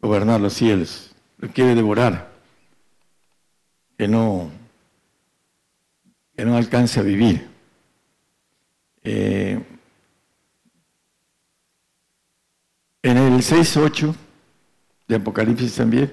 gobernar 0.01 0.41
los 0.41 0.53
cielos. 0.53 1.15
Lo 1.39 1.49
quiere 1.49 1.75
devorar, 1.75 2.31
que 3.97 4.09
no, 4.09 4.51
que 6.37 6.45
no 6.45 6.57
alcance 6.57 7.01
a 7.01 7.03
vivir. 7.03 7.49
Eh, 9.05 9.61
en 13.03 13.17
el 13.17 13.35
6.8 13.43 14.15
de 15.09 15.17
Apocalipsis 15.17 15.75
también, 15.75 16.13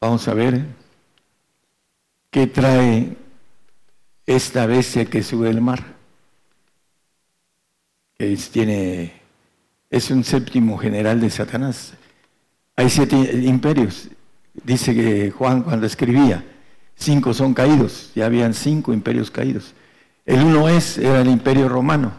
vamos 0.00 0.26
a 0.26 0.34
ver 0.34 0.64
qué 2.30 2.46
trae 2.46 3.16
esta 4.26 4.66
bestia 4.66 5.04
que 5.04 5.22
sube 5.22 5.48
del 5.48 5.60
mar 5.60 5.92
es, 8.22 8.50
tiene, 8.50 9.12
es 9.90 10.10
un 10.10 10.24
séptimo 10.24 10.78
general 10.78 11.20
de 11.20 11.30
Satanás. 11.30 11.94
Hay 12.76 12.88
siete 12.88 13.16
imperios. 13.16 14.08
Dice 14.64 14.94
que 14.94 15.30
Juan 15.30 15.62
cuando 15.62 15.86
escribía, 15.86 16.44
cinco 16.96 17.34
son 17.34 17.54
caídos, 17.54 18.12
ya 18.14 18.26
habían 18.26 18.54
cinco 18.54 18.92
imperios 18.92 19.30
caídos. 19.30 19.74
El 20.24 20.42
uno 20.42 20.68
es, 20.68 20.98
era 20.98 21.20
el 21.20 21.28
imperio 21.28 21.68
romano, 21.68 22.12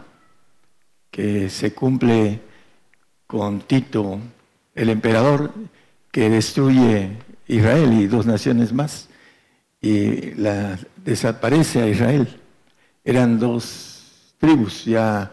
que 1.10 1.48
se 1.48 1.72
cumple 1.72 2.40
con 3.26 3.60
Tito, 3.60 4.20
el 4.74 4.90
emperador, 4.90 5.52
que 6.10 6.28
destruye 6.28 7.16
Israel 7.48 7.92
y 7.92 8.06
dos 8.06 8.26
naciones 8.26 8.72
más, 8.72 9.08
y 9.80 10.32
la, 10.34 10.78
desaparece 11.04 11.82
a 11.82 11.88
Israel. 11.88 12.40
Eran 13.04 13.38
dos 13.38 13.94
tribus 14.38 14.84
ya 14.84 15.30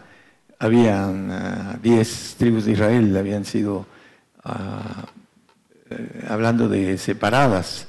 habían 0.58 1.30
ah, 1.30 1.78
diez 1.82 2.36
tribus 2.38 2.64
de 2.64 2.72
Israel, 2.72 3.16
habían 3.16 3.44
sido, 3.44 3.84
eh, 5.90 6.24
hablando 6.28 6.68
de 6.68 6.96
separadas, 6.98 7.88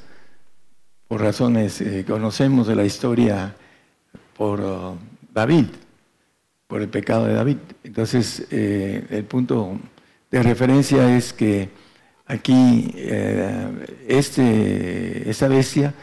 por 1.07 1.21
razones 1.21 1.77
que 1.79 1.99
eh, 1.99 2.05
conocemos 2.05 2.67
de 2.67 2.75
la 2.75 2.85
historia 2.85 3.55
por 4.37 4.61
oh, 4.61 4.97
David, 5.33 5.65
por 6.67 6.81
el 6.81 6.89
pecado 6.89 7.25
de 7.25 7.33
David. 7.33 7.57
Entonces, 7.83 8.47
eh, 8.51 9.05
el 9.09 9.25
punto 9.25 9.77
de 10.31 10.43
referencia 10.43 11.15
es 11.15 11.33
que 11.33 11.69
aquí 12.25 12.93
este, 14.07 15.29
esta 15.29 15.47
bestia 15.47 15.93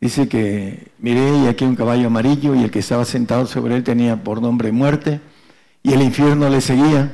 dice 0.00 0.28
que 0.28 0.88
miré 0.98 1.38
y 1.38 1.46
aquí 1.46 1.64
un 1.64 1.76
caballo 1.76 2.06
amarillo 2.06 2.54
y 2.54 2.62
el 2.64 2.70
que 2.70 2.78
estaba 2.78 3.04
sentado 3.04 3.46
sobre 3.46 3.76
él 3.76 3.84
tenía 3.84 4.22
por 4.22 4.40
nombre 4.40 4.72
muerte 4.72 5.20
y 5.82 5.92
el 5.92 6.00
infierno 6.00 6.48
le 6.48 6.62
seguía, 6.62 7.12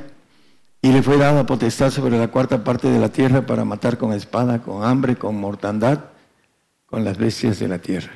y 0.81 0.91
le 0.91 1.03
fue 1.03 1.17
dada 1.17 1.45
potestad 1.45 1.91
sobre 1.91 2.17
la 2.17 2.29
cuarta 2.29 2.63
parte 2.63 2.89
de 2.89 2.99
la 2.99 3.09
tierra 3.09 3.45
para 3.45 3.65
matar 3.65 3.97
con 3.97 4.13
espada, 4.13 4.63
con 4.63 4.83
hambre, 4.83 5.15
con 5.15 5.35
mortandad, 5.35 5.99
con 6.91 7.05
las 7.05 7.17
bestias 7.17 7.57
de 7.57 7.69
la 7.69 7.79
tierra. 7.79 8.11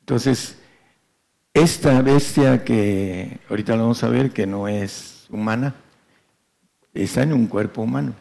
Entonces, 0.00 0.56
esta 1.52 2.00
bestia 2.00 2.64
que 2.64 3.38
ahorita 3.50 3.76
lo 3.76 3.82
vamos 3.82 4.02
a 4.02 4.08
ver, 4.08 4.30
que 4.30 4.46
no 4.46 4.66
es 4.66 5.26
humana, 5.28 5.74
está 6.94 7.22
en 7.22 7.34
un 7.34 7.46
cuerpo 7.46 7.82
humano, 7.82 8.14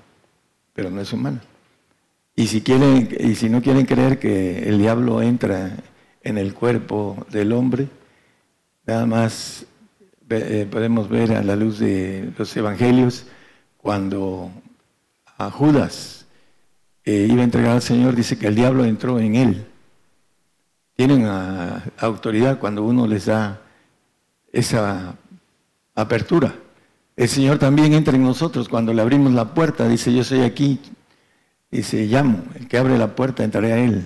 pero 0.73 0.91
no 0.91 0.99
es 0.99 1.13
humana. 1.13 1.41
Y 2.35 2.47
si, 2.47 2.61
quieren, 2.61 3.09
y 3.17 3.35
si 3.35 3.49
no 3.49 3.61
quieren 3.61 3.85
creer 3.85 4.19
que 4.19 4.67
el 4.67 4.77
diablo 4.77 5.21
entra 5.21 5.77
en 6.21 6.37
el 6.37 6.53
cuerpo 6.53 7.25
del 7.31 7.53
hombre, 7.53 7.87
nada 8.85 9.05
más 9.05 9.65
eh, 10.29 10.67
podemos 10.69 11.07
ver 11.07 11.31
a 11.31 11.43
la 11.43 11.55
luz 11.55 11.79
de 11.79 12.33
los 12.37 12.55
evangelios 12.57 13.25
cuando 13.77 14.51
a 15.37 15.49
Judas 15.49 16.16
eh, 17.07 17.25
iba 17.31 17.39
a 17.39 17.45
entregar 17.45 17.71
al 17.71 17.81
Señor, 17.81 18.17
dice 18.17 18.37
que 18.37 18.47
el 18.47 18.55
diablo 18.55 18.83
entró 18.83 19.17
en 19.17 19.35
él. 19.35 19.65
Tienen 20.93 21.25
autoridad 21.99 22.59
cuando 22.59 22.83
uno 22.83 23.07
les 23.07 23.27
da 23.27 23.61
esa 24.51 25.15
apertura. 25.95 26.53
El 27.15 27.29
Señor 27.29 27.59
también 27.59 27.93
entra 27.93 28.13
en 28.13 28.23
nosotros 28.23 28.67
cuando 28.67 28.93
le 28.93 29.01
abrimos 29.01 29.31
la 29.31 29.53
puerta, 29.53 29.87
dice 29.87 30.13
yo 30.13 30.25
soy 30.25 30.41
aquí, 30.41 30.81
dice 31.71 32.07
llamo, 32.07 32.43
el 32.55 32.67
que 32.67 32.77
abre 32.77 32.97
la 32.97 33.15
puerta 33.15 33.45
entraré 33.45 33.71
a 33.71 33.77
él. 33.77 34.05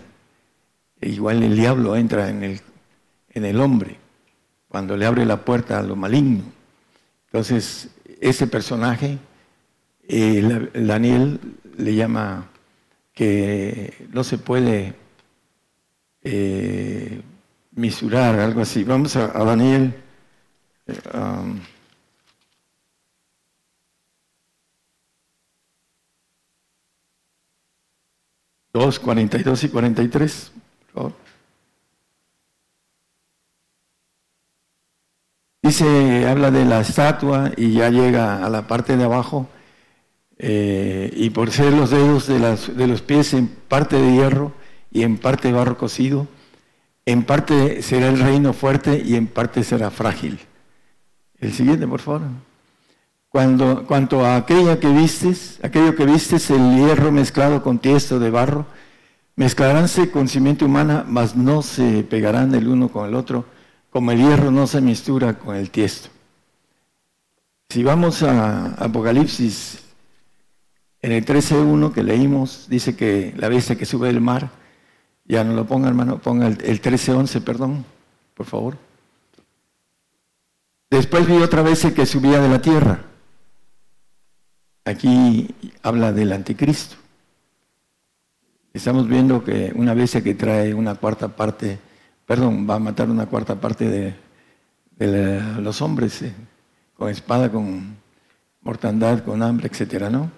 E 1.00 1.10
igual 1.10 1.42
el 1.42 1.56
diablo 1.56 1.96
entra 1.96 2.30
en 2.30 2.62
el, 3.34 3.60
hombre 3.60 3.98
cuando 4.68 4.96
le 4.96 5.08
abre 5.08 5.26
la 5.26 5.44
puerta 5.44 5.80
a 5.80 5.82
lo 5.82 5.96
maligno. 5.96 6.44
Entonces, 7.26 7.90
ese 8.20 8.46
personaje, 8.46 9.18
eh, 10.08 10.70
Daniel 10.76 11.40
le 11.78 11.96
llama 11.96 12.52
que 13.14 14.08
no 14.12 14.24
se 14.24 14.38
puede 14.38 14.96
eh, 16.24 17.22
misurar, 17.72 18.40
algo 18.40 18.62
así. 18.62 18.84
Vamos 18.84 19.16
a, 19.16 19.28
Daniel. 19.28 19.94
Eh, 20.88 21.00
um, 21.14 21.60
dos, 28.74 29.00
cuarenta 29.00 29.38
y 29.38 29.44
dos 29.44 29.64
y 29.64 29.70
cuarenta 29.70 30.02
y 30.04 30.08
tres. 30.08 30.52
Dice, 35.64 36.28
habla 36.28 36.50
de 36.52 36.66
la 36.66 36.82
estatua 36.82 37.52
y 37.56 37.74
ya 37.74 37.90
llega 37.90 38.44
a 38.44 38.50
la 38.50 38.68
parte 38.68 38.98
de 38.98 39.04
abajo, 39.04 39.48
eh, 40.44 41.14
y 41.16 41.30
por 41.30 41.52
ser 41.52 41.72
los 41.74 41.92
dedos 41.92 42.26
de, 42.26 42.40
de, 42.74 42.88
los 42.88 43.02
pies 43.04 43.34
en 43.36 43.48
parte 43.48 43.96
de 43.96 44.14
hierro 44.14 44.54
y 44.92 45.04
en 45.04 45.18
parte 45.18 45.52
barro 45.52 45.78
cocido, 45.78 46.28
en 47.06 47.24
parte 47.24 47.84
será 47.84 48.10
el 48.10 48.20
reino 48.20 48.54
fuerte 48.54 49.02
y 49.06 49.16
en 49.16 49.28
parte 49.28 49.64
será 49.64 49.92
frágil. 49.92 50.40
El 51.40 51.54
siguiente, 51.54 51.88
por 51.88 52.00
favor. 52.00 52.22
Cuando, 53.30 53.86
cuanto 53.86 54.26
a 54.26 54.36
aquella 54.36 54.80
que 54.80 54.90
vistes, 54.90 55.60
aquello 55.64 55.96
que 55.96 56.06
vistes, 56.06 56.50
el 56.50 56.76
hierro 56.76 57.12
mezclado 57.12 57.62
con 57.62 57.78
tiesto 57.80 58.20
de 58.20 58.32
barro, 58.32 58.66
mezclaránse 59.36 60.10
con 60.10 60.28
cimiento 60.28 60.66
humana, 60.66 61.06
mas 61.08 61.36
no 61.36 61.62
se 61.62 62.04
pegarán 62.04 62.54
el 62.56 62.68
uno 62.68 62.90
con 62.90 63.08
el 63.08 63.16
otro 63.16 63.46
como 63.92 64.12
el 64.12 64.20
hierro 64.20 64.50
no 64.50 64.66
se 64.66 64.82
mistura 64.82 65.38
con 65.38 65.56
el 65.56 65.70
tiesto. 65.70 66.10
Si 67.70 67.84
vamos 67.84 68.24
a 68.24 68.74
Apocalipsis 68.84 69.80
En 71.02 71.12
el 71.12 71.26
13.1 71.26 71.94
que 71.94 72.04
leímos, 72.04 72.68
dice 72.70 72.96
que 72.96 73.34
la 73.38 73.50
bestia 73.50 73.76
que 73.76 73.86
sube 73.86 74.08
del 74.08 74.22
mar, 74.22 74.52
ya 75.26 75.44
no 75.44 75.54
lo 75.54 75.66
ponga 75.66 75.88
hermano, 75.88 76.20
ponga 76.20 76.48
el, 76.48 76.62
el 76.64 76.82
13.11, 76.82 77.44
perdón, 77.44 77.86
por 78.36 78.46
favor. 78.46 78.78
Después 80.90 81.26
vi 81.26 81.38
otra 81.38 81.62
bestia 81.62 81.94
que 81.94 82.06
subía 82.06 82.40
de 82.40 82.50
la 82.50 82.62
tierra. 82.62 83.02
Aquí 84.84 85.56
habla 85.82 86.12
del 86.12 86.34
anticristo. 86.34 86.98
Estamos 88.74 89.08
viendo 89.08 89.44
que 89.44 89.72
una 89.76 89.94
bestia 89.94 90.22
que 90.22 90.34
trae 90.34 90.74
una 90.74 90.96
cuarta 90.96 91.28
parte, 91.30 91.80
perdón, 92.26 92.68
va 92.70 92.76
a 92.76 92.80
matar 92.80 93.10
una 93.10 93.26
cuarta 93.26 93.60
parte 93.60 94.16
de, 94.98 95.60
los 95.60 95.82
hombres, 95.82 96.22
eh, 96.22 96.34
con 96.96 97.10
espada, 97.10 97.52
con 97.52 97.98
mortandad, 98.62 99.24
con 99.24 99.42
hambre, 99.42 99.68
etcétera, 99.68 100.10
¿no? 100.10 100.32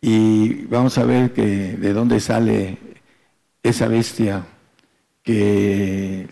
Y 0.00 0.64
vamos 0.66 0.98
a 0.98 1.04
ver 1.04 1.32
que 1.32 1.76
de 1.76 1.92
dónde 1.92 2.20
sale 2.20 2.78
esa 3.62 3.88
bestia 3.88 4.46
que 5.22 6.28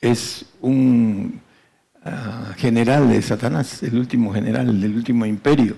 es 0.00 0.46
un 0.60 1.40
ah, 2.04 2.54
general 2.56 3.08
de 3.08 3.22
Satanás, 3.22 3.82
el 3.82 3.96
último 3.96 4.32
general 4.32 4.80
del 4.80 4.94
último 4.96 5.24
imperio, 5.24 5.76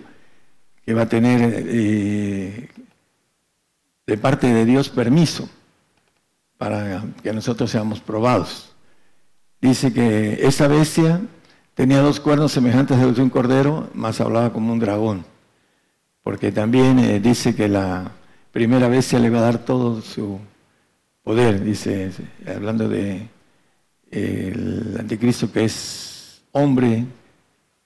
que 0.84 0.94
va 0.94 1.02
a 1.02 1.08
tener 1.08 1.40
eh, 1.68 2.68
de 4.06 4.18
parte 4.18 4.52
de 4.52 4.64
Dios 4.64 4.88
permiso 4.88 5.48
para 6.56 7.04
que 7.22 7.32
nosotros 7.32 7.70
seamos 7.70 8.00
probados. 8.00 8.74
Dice 9.60 9.92
que 9.92 10.46
esa 10.46 10.68
bestia 10.68 11.20
tenía 11.74 12.00
dos 12.00 12.20
cuernos 12.20 12.52
semejantes 12.52 12.98
a 12.98 13.04
los 13.04 13.16
de 13.16 13.22
un 13.22 13.30
cordero, 13.30 13.90
más 13.94 14.20
hablaba 14.20 14.52
como 14.52 14.72
un 14.72 14.78
dragón, 14.78 15.26
porque 16.24 16.50
también 16.50 16.98
eh, 16.98 17.20
dice 17.20 17.54
que 17.54 17.68
la 17.68 18.10
primera 18.50 18.88
bestia 18.88 19.20
le 19.20 19.30
va 19.30 19.38
a 19.38 19.42
dar 19.42 19.58
todo 19.58 20.00
su 20.00 20.40
poder, 21.22 21.62
dice, 21.62 22.10
hablando 22.46 22.88
de 22.88 23.28
el 24.10 24.96
anticristo 24.98 25.52
que 25.52 25.64
es 25.64 26.42
hombre, 26.52 27.04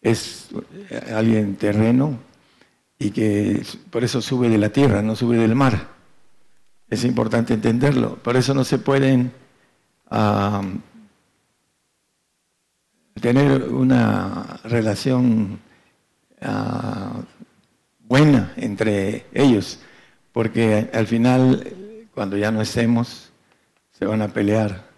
es 0.01 0.49
alguien 1.13 1.57
terreno 1.57 2.19
y 2.99 3.11
que 3.11 3.63
por 3.91 4.05
eso 4.05 4.23
sube 4.23 4.49
de 4.49 4.59
la 4.59 4.71
tierra, 4.71 5.03
no 5.03 5.17
sube 5.17 5.37
del 5.37 5.55
mar. 5.55 5.89
Es 6.89 7.05
importante 7.05 7.55
entenderlo. 7.55 8.17
Por 8.17 8.37
eso 8.37 8.55
no 8.55 8.65
se 8.65 8.79
pueden 8.79 9.33
tener 13.21 13.63
una 13.69 14.61
relación 14.65 15.61
ah, 16.41 17.21
buena 18.09 18.53
entre 18.57 19.27
ellos, 19.33 19.81
porque 20.33 20.91
al 20.93 21.07
final, 21.07 22.07
cuando 22.15 22.37
ya 22.37 22.51
no 22.51 22.63
estemos, 22.63 23.31
se 23.93 24.07
van 24.07 24.23
a 24.23 24.29
pelear 24.29 24.89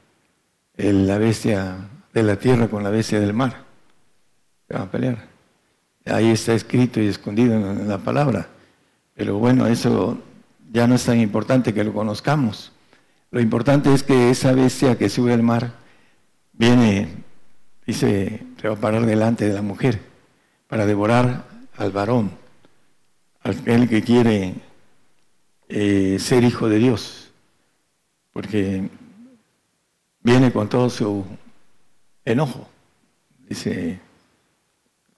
la 0.76 1.18
bestia 1.18 1.76
de 2.12 2.22
la 2.22 2.36
tierra 2.36 2.68
con 2.68 2.82
la 2.82 2.90
bestia 2.90 3.20
del 3.20 3.34
mar. 3.34 3.64
Se 4.66 4.74
van 4.74 4.84
a 4.84 4.90
pelear. 4.90 5.28
Ahí 6.06 6.30
está 6.30 6.54
escrito 6.54 7.00
y 7.00 7.08
escondido 7.08 7.54
en 7.54 7.88
la 7.88 7.98
palabra. 7.98 8.48
Pero 9.14 9.38
bueno, 9.38 9.66
eso 9.66 10.18
ya 10.72 10.86
no 10.86 10.94
es 10.94 11.04
tan 11.04 11.20
importante 11.20 11.74
que 11.74 11.84
lo 11.84 11.92
conozcamos. 11.92 12.72
Lo 13.30 13.40
importante 13.40 13.92
es 13.92 14.02
que 14.02 14.30
esa 14.30 14.52
bestia 14.52 14.96
que 14.96 15.08
sube 15.08 15.32
al 15.32 15.42
mar 15.42 15.72
viene 16.52 17.08
y 17.86 17.92
se, 17.92 18.42
va 18.64 18.72
a 18.72 18.76
parar 18.76 19.06
delante 19.06 19.46
de 19.46 19.54
la 19.54 19.62
mujer 19.62 20.00
para 20.68 20.86
devorar 20.86 21.44
al 21.76 21.90
varón, 21.92 22.30
aquel 23.42 23.88
que 23.88 24.02
quiere 24.02 24.54
eh, 25.68 26.18
ser 26.18 26.44
hijo 26.44 26.68
de 26.68 26.78
Dios, 26.78 27.32
porque 28.32 28.88
viene 30.22 30.52
con 30.52 30.68
todo 30.68 30.90
su 30.90 31.24
enojo, 32.24 32.68
dice 33.48 34.00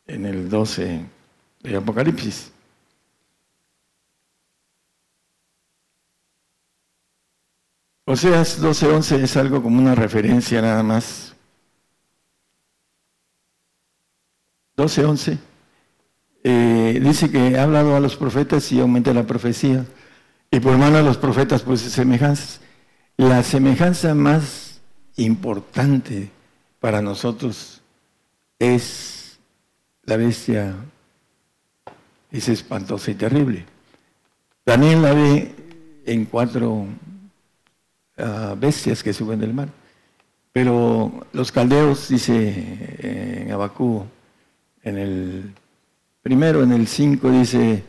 en 0.06 0.26
el 0.26 0.48
12 0.48 1.06
de 1.60 1.76
Apocalipsis. 1.76 2.52
Oseas 8.04 8.60
12:11 8.60 9.22
es 9.22 9.36
algo 9.36 9.62
como 9.62 9.78
una 9.78 9.94
referencia 9.94 10.60
nada 10.60 10.82
más. 10.82 11.34
12:11 14.76 15.51
eh, 16.44 17.00
dice 17.02 17.30
que 17.30 17.58
ha 17.58 17.64
hablado 17.64 17.96
a 17.96 18.00
los 18.00 18.16
profetas 18.16 18.70
y 18.72 18.80
aumenta 18.80 19.14
la 19.14 19.26
profecía. 19.26 19.84
Y 20.50 20.60
por 20.60 20.76
mano 20.76 20.98
de 20.98 21.02
los 21.02 21.16
profetas 21.16 21.62
pues 21.62 21.80
semejanzas. 21.80 22.60
La 23.16 23.42
semejanza 23.42 24.14
más 24.14 24.80
importante 25.16 26.30
para 26.80 27.00
nosotros 27.00 27.82
es 28.58 29.38
la 30.04 30.16
bestia, 30.16 30.74
es 32.30 32.48
espantosa 32.48 33.10
y 33.10 33.14
terrible. 33.14 33.64
Daniel 34.64 35.02
la 35.02 35.12
ve 35.12 35.54
en 36.06 36.24
cuatro 36.24 36.86
bestias 38.58 39.02
que 39.02 39.12
suben 39.12 39.40
del 39.40 39.54
mar. 39.54 39.68
Pero 40.52 41.26
los 41.32 41.50
caldeos, 41.50 42.08
dice 42.08 43.40
en 43.42 43.52
Abacú, 43.52 44.04
en 44.82 44.98
el 44.98 45.54
primero, 46.22 46.62
en 46.62 46.72
el 46.72 46.86
5, 46.86 47.30
dice, 47.30 47.84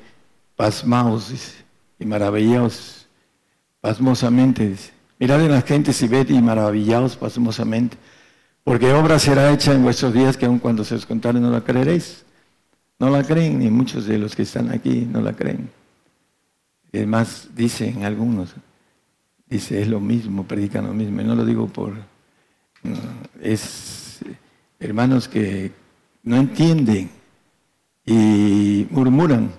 pasmaos, 0.55 1.31
y 1.99 2.05
maravillaos, 2.05 3.07
pasmosamente. 3.81 4.75
Mirad 5.19 5.41
en 5.41 5.51
las 5.51 5.63
gentes 5.63 6.01
y 6.01 6.07
ved 6.07 6.29
y 6.29 6.41
maravillaos 6.41 7.15
pasmosamente, 7.15 7.97
porque 8.63 8.91
obra 8.93 9.19
será 9.19 9.51
hecha 9.51 9.73
en 9.73 9.83
vuestros 9.83 10.13
días 10.13 10.37
que 10.37 10.45
aun 10.45 10.59
cuando 10.59 10.83
se 10.83 10.95
os 10.95 11.05
contare 11.05 11.39
no 11.39 11.51
la 11.51 11.61
creeréis. 11.61 12.25
No 12.99 13.09
la 13.09 13.23
creen, 13.23 13.59
ni 13.59 13.69
muchos 13.69 14.05
de 14.05 14.17
los 14.17 14.35
que 14.35 14.43
están 14.43 14.69
aquí 14.71 15.07
no 15.11 15.21
la 15.21 15.33
creen. 15.33 15.69
Además, 16.93 17.49
dicen 17.55 18.03
algunos, 18.05 18.53
dice, 19.47 19.81
es 19.81 19.87
lo 19.87 19.99
mismo, 19.99 20.45
predican 20.45 20.85
lo 20.85 20.93
mismo. 20.93 21.21
Y 21.21 21.25
no 21.25 21.35
lo 21.35 21.43
digo 21.43 21.67
por... 21.67 21.93
es 23.41 24.19
hermanos 24.79 25.27
que 25.27 25.71
no 26.23 26.37
entienden 26.37 27.09
y 28.05 28.87
murmuran. 28.89 29.51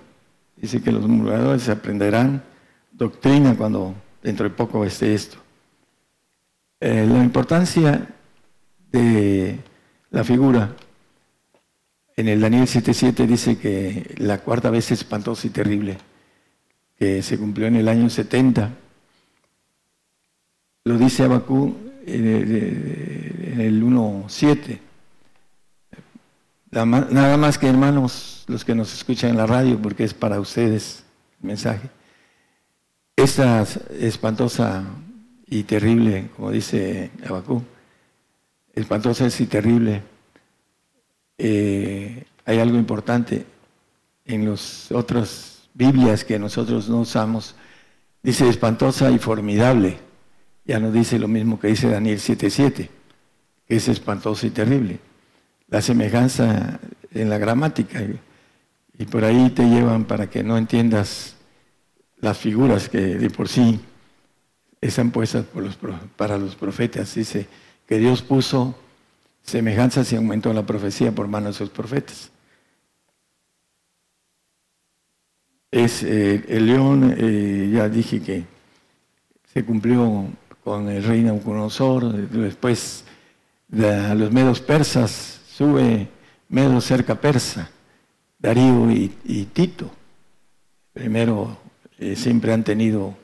Dice 0.55 0.81
que 0.81 0.91
los 0.91 1.07
murmuradores 1.07 1.67
aprenderán 1.69 2.43
doctrina 2.91 3.55
cuando 3.55 3.95
dentro 4.23 4.47
de 4.47 4.55
poco 4.55 4.85
esté 4.85 5.13
esto. 5.13 5.37
Eh, 6.79 7.05
la 7.07 7.23
importancia 7.23 8.07
de 8.91 9.59
la 10.11 10.23
figura 10.23 10.75
en 12.15 12.29
el 12.29 12.39
Daniel 12.39 12.63
7.7 12.63 13.25
dice 13.27 13.57
que 13.57 14.15
la 14.17 14.39
cuarta 14.39 14.69
vez 14.69 14.91
espantosa 14.91 15.47
y 15.47 15.49
terrible, 15.49 15.97
que 16.97 17.21
se 17.21 17.37
cumplió 17.37 17.67
en 17.67 17.75
el 17.75 17.89
año 17.89 18.09
70, 18.09 18.71
lo 20.85 20.97
dice 20.97 21.23
Abacú 21.23 21.75
en 22.05 22.27
el 23.59 23.83
1.7. 23.83 24.79
Nada 26.71 27.37
más 27.37 27.57
que 27.57 27.67
hermanos, 27.67 28.34
los 28.47 28.63
que 28.63 28.75
nos 28.75 28.93
escuchan 28.93 29.31
en 29.31 29.37
la 29.37 29.47
radio, 29.47 29.81
porque 29.81 30.03
es 30.03 30.13
para 30.13 30.39
ustedes 30.39 31.03
el 31.41 31.47
mensaje. 31.47 31.89
Esta 33.15 33.65
espantosa 33.99 34.83
y 35.47 35.63
terrible, 35.63 36.29
como 36.35 36.51
dice 36.51 37.11
Abacú, 37.27 37.63
espantosa 38.73 39.27
y 39.39 39.45
terrible, 39.45 40.01
eh, 41.37 42.25
hay 42.45 42.59
algo 42.59 42.77
importante 42.77 43.45
en 44.25 44.49
las 44.49 44.91
otras 44.91 45.69
Biblias 45.73 46.23
que 46.23 46.39
nosotros 46.39 46.89
no 46.89 47.01
usamos. 47.01 47.55
Dice 48.21 48.47
espantosa 48.47 49.11
y 49.11 49.19
formidable 49.19 49.97
ya 50.65 50.79
no 50.79 50.91
dice 50.91 51.19
lo 51.19 51.27
mismo 51.27 51.59
que 51.59 51.67
dice 51.67 51.89
Daniel 51.89 52.19
7:7, 52.19 52.89
que 53.67 53.75
es 53.75 53.87
espantoso 53.87 54.47
y 54.47 54.49
terrible. 54.49 54.99
La 55.67 55.81
semejanza 55.81 56.79
en 57.11 57.29
la 57.29 57.37
gramática. 57.37 58.01
Y, 58.97 59.05
por 59.05 59.23
ahí 59.23 59.49
te 59.49 59.63
llevan 59.63 60.05
para 60.05 60.29
que 60.29 60.43
no 60.43 60.57
entiendas 60.57 61.35
las 62.19 62.37
figuras 62.37 62.89
que 62.89 62.99
de 62.99 63.29
por 63.29 63.47
sí 63.47 63.79
están 64.81 65.11
puestas 65.11 65.45
para 66.15 66.37
los 66.37 66.55
profetas. 66.55 67.13
Dice 67.15 67.47
que 67.87 67.97
Dios 67.97 68.21
puso 68.21 68.75
semejanzas 69.43 70.11
y 70.11 70.15
aumentó 70.15 70.53
la 70.53 70.65
profecía 70.65 71.11
por 71.11 71.27
manos 71.27 71.55
de 71.55 71.65
sus 71.65 71.69
profetas. 71.69 72.31
Es 75.71 76.03
eh, 76.03 76.43
el 76.47 76.67
león, 76.67 77.15
eh, 77.17 77.69
ya 77.73 77.89
dije 77.89 78.21
que 78.21 78.45
se 79.53 79.65
cumplió 79.65 80.27
con 80.63 80.89
el 80.89 81.03
rey 81.03 81.21
Nabucodonosor, 81.21 82.11
después 82.11 83.03
de 83.67 84.15
los 84.15 84.31
medos 84.31 84.61
persas, 84.61 85.41
sube 85.47 86.07
medo 86.49 86.81
cerca 86.81 87.15
persa, 87.15 87.69
Darío 88.45 88.91
y, 88.91 89.49
Tito. 89.53 89.89
Primero 90.93 91.57
eh, 91.97 92.15
siempre 92.15 92.53
han 92.53 92.63
tenido 92.63 93.17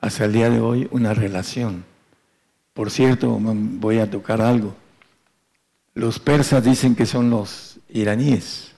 hasta 0.00 0.26
el 0.26 0.34
día 0.34 0.50
de 0.50 0.60
hoy 0.60 0.86
una 0.90 1.14
relación. 1.14 1.82
Por 2.74 2.90
cierto, 2.90 3.38
voy 3.40 4.00
a 4.00 4.10
tocar 4.10 4.42
algo. 4.42 4.76
Los 5.94 6.18
persas 6.18 6.62
dicen 6.62 6.94
que 6.94 7.06
son 7.06 7.30
los 7.30 7.80
iraníes. 7.88 8.72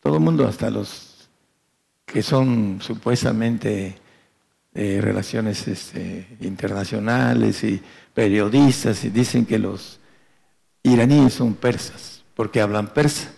Todo 0.00 0.14
el 0.16 0.24
mundo, 0.24 0.44
hasta 0.48 0.70
los 0.70 1.28
que 2.04 2.20
son 2.24 2.78
supuestamente 2.80 3.98
de 4.74 5.00
relaciones 5.00 5.68
este, 5.68 6.36
internacionales 6.40 7.62
y 7.62 7.80
periodistas, 8.12 9.04
y 9.04 9.10
dicen 9.10 9.46
que 9.46 9.60
los 9.60 10.00
iraníes 10.82 11.34
son 11.34 11.54
persas, 11.54 12.24
porque 12.34 12.60
hablan 12.60 12.92
persa, 12.92 13.35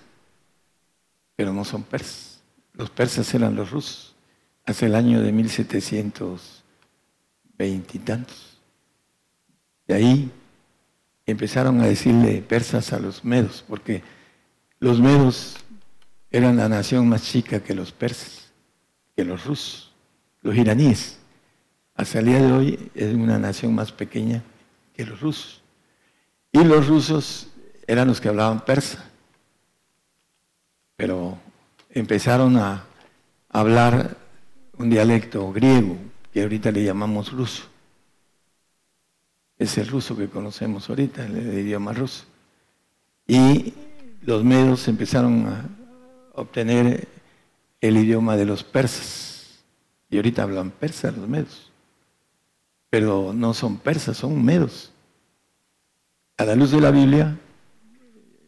pero 1.38 1.52
no 1.52 1.64
son 1.64 1.84
persas. 1.84 2.42
Los 2.72 2.90
persas 2.90 3.32
eran 3.32 3.54
los 3.54 3.70
rusos, 3.70 4.16
hace 4.66 4.86
el 4.86 4.96
año 4.96 5.22
de 5.22 5.30
1720 5.30 7.96
y 7.96 8.00
tantos. 8.00 8.58
De 9.86 9.94
ahí 9.94 10.32
empezaron 11.26 11.80
a 11.80 11.86
decirle 11.86 12.42
persas 12.42 12.92
a 12.92 12.98
los 12.98 13.24
medos, 13.24 13.64
porque 13.68 14.02
los 14.80 14.98
medos 14.98 15.58
eran 16.32 16.56
la 16.56 16.68
nación 16.68 17.08
más 17.08 17.22
chica 17.22 17.62
que 17.62 17.72
los 17.72 17.92
persas, 17.92 18.50
que 19.14 19.24
los 19.24 19.44
rusos, 19.44 19.92
los 20.42 20.56
iraníes. 20.56 21.20
Hasta 21.94 22.18
el 22.18 22.26
día 22.26 22.42
de 22.42 22.50
hoy 22.50 22.90
es 22.96 23.14
una 23.14 23.38
nación 23.38 23.76
más 23.76 23.92
pequeña 23.92 24.42
que 24.92 25.06
los 25.06 25.20
rusos. 25.20 25.62
Y 26.50 26.64
los 26.64 26.88
rusos 26.88 27.46
eran 27.86 28.08
los 28.08 28.20
que 28.20 28.28
hablaban 28.28 28.64
persa, 28.64 29.08
pero 30.98 31.38
empezaron 31.90 32.56
a 32.56 32.84
hablar 33.50 34.16
un 34.78 34.90
dialecto 34.90 35.52
griego, 35.52 35.96
que 36.32 36.42
ahorita 36.42 36.72
le 36.72 36.82
llamamos 36.82 37.30
ruso. 37.32 37.62
Es 39.56 39.78
el 39.78 39.86
ruso 39.86 40.16
que 40.16 40.28
conocemos 40.28 40.90
ahorita, 40.90 41.24
el, 41.24 41.56
idioma 41.56 41.92
ruso. 41.92 42.24
Y 43.28 43.72
los 44.22 44.42
medos 44.42 44.88
empezaron 44.88 45.46
a 45.46 45.68
obtener 46.34 47.06
el 47.80 47.96
idioma 47.96 48.36
de 48.36 48.46
los 48.46 48.64
persas. 48.64 49.62
Y 50.10 50.16
ahorita 50.16 50.42
hablan 50.42 50.72
persa 50.72 51.12
los 51.12 51.28
medos. 51.28 51.70
Pero 52.90 53.32
no 53.32 53.54
son 53.54 53.76
persas, 53.76 54.16
son 54.16 54.44
medos. 54.44 54.90
A 56.38 56.44
la 56.44 56.56
luz 56.56 56.72
de 56.72 56.80
la 56.80 56.90
Biblia, 56.90 57.38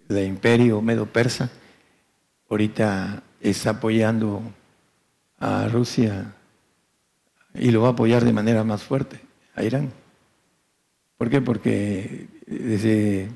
el 0.09 0.27
imperio 0.27 0.83
medo-persa 0.83 1.49
ahorita 2.51 3.23
está 3.41 3.71
apoyando 3.71 4.43
a 5.39 5.69
Rusia 5.69 6.35
y 7.55 7.71
lo 7.71 7.83
va 7.83 7.89
a 7.89 7.93
apoyar 7.93 8.25
de 8.25 8.33
manera 8.33 8.65
más 8.65 8.83
fuerte 8.83 9.21
a 9.55 9.63
Irán. 9.63 9.91
¿Por 11.17 11.31
qué? 11.31 11.41
Porque 11.41 12.29
desde 12.47 13.29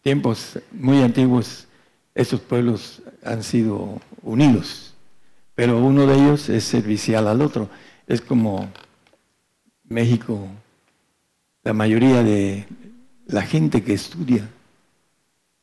tiempos 0.00 0.58
muy 0.72 1.02
antiguos 1.02 1.66
estos 2.14 2.40
pueblos 2.40 3.02
han 3.24 3.42
sido 3.42 4.00
unidos, 4.22 4.94
pero 5.54 5.78
uno 5.78 6.06
de 6.06 6.14
ellos 6.14 6.48
es 6.48 6.64
servicial 6.64 7.26
al 7.26 7.42
otro. 7.42 7.68
Es 8.06 8.20
como 8.20 8.70
México, 9.84 10.46
la 11.64 11.72
mayoría 11.72 12.22
de 12.22 12.66
la 13.26 13.42
gente 13.42 13.82
que 13.82 13.94
estudia, 13.94 14.48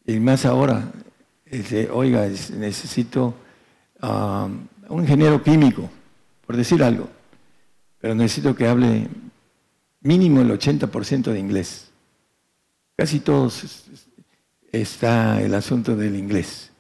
y 0.06 0.19
más 0.19 0.46
ahora, 0.46 0.91
dice, 1.58 1.89
oiga, 1.89 2.28
necesito 2.28 3.36
a 4.00 4.46
um, 4.46 4.68
un 4.89 5.02
ingeniero 5.02 5.42
químico, 5.42 5.89
por 6.46 6.58
decir 6.58 6.84
algo, 6.84 7.10
pero 8.00 8.16
necesito 8.16 8.56
que 8.56 8.68
hable 8.68 9.08
mínimo 10.02 10.42
el 10.42 10.52
80% 10.52 11.32
de 11.32 11.39
inglés. 11.39 11.89
Casi 12.96 13.20
todos 13.20 13.86
está 14.72 15.42
el 15.42 15.54
asunto 15.56 15.96
del 15.96 16.16
inglés. 16.16 16.72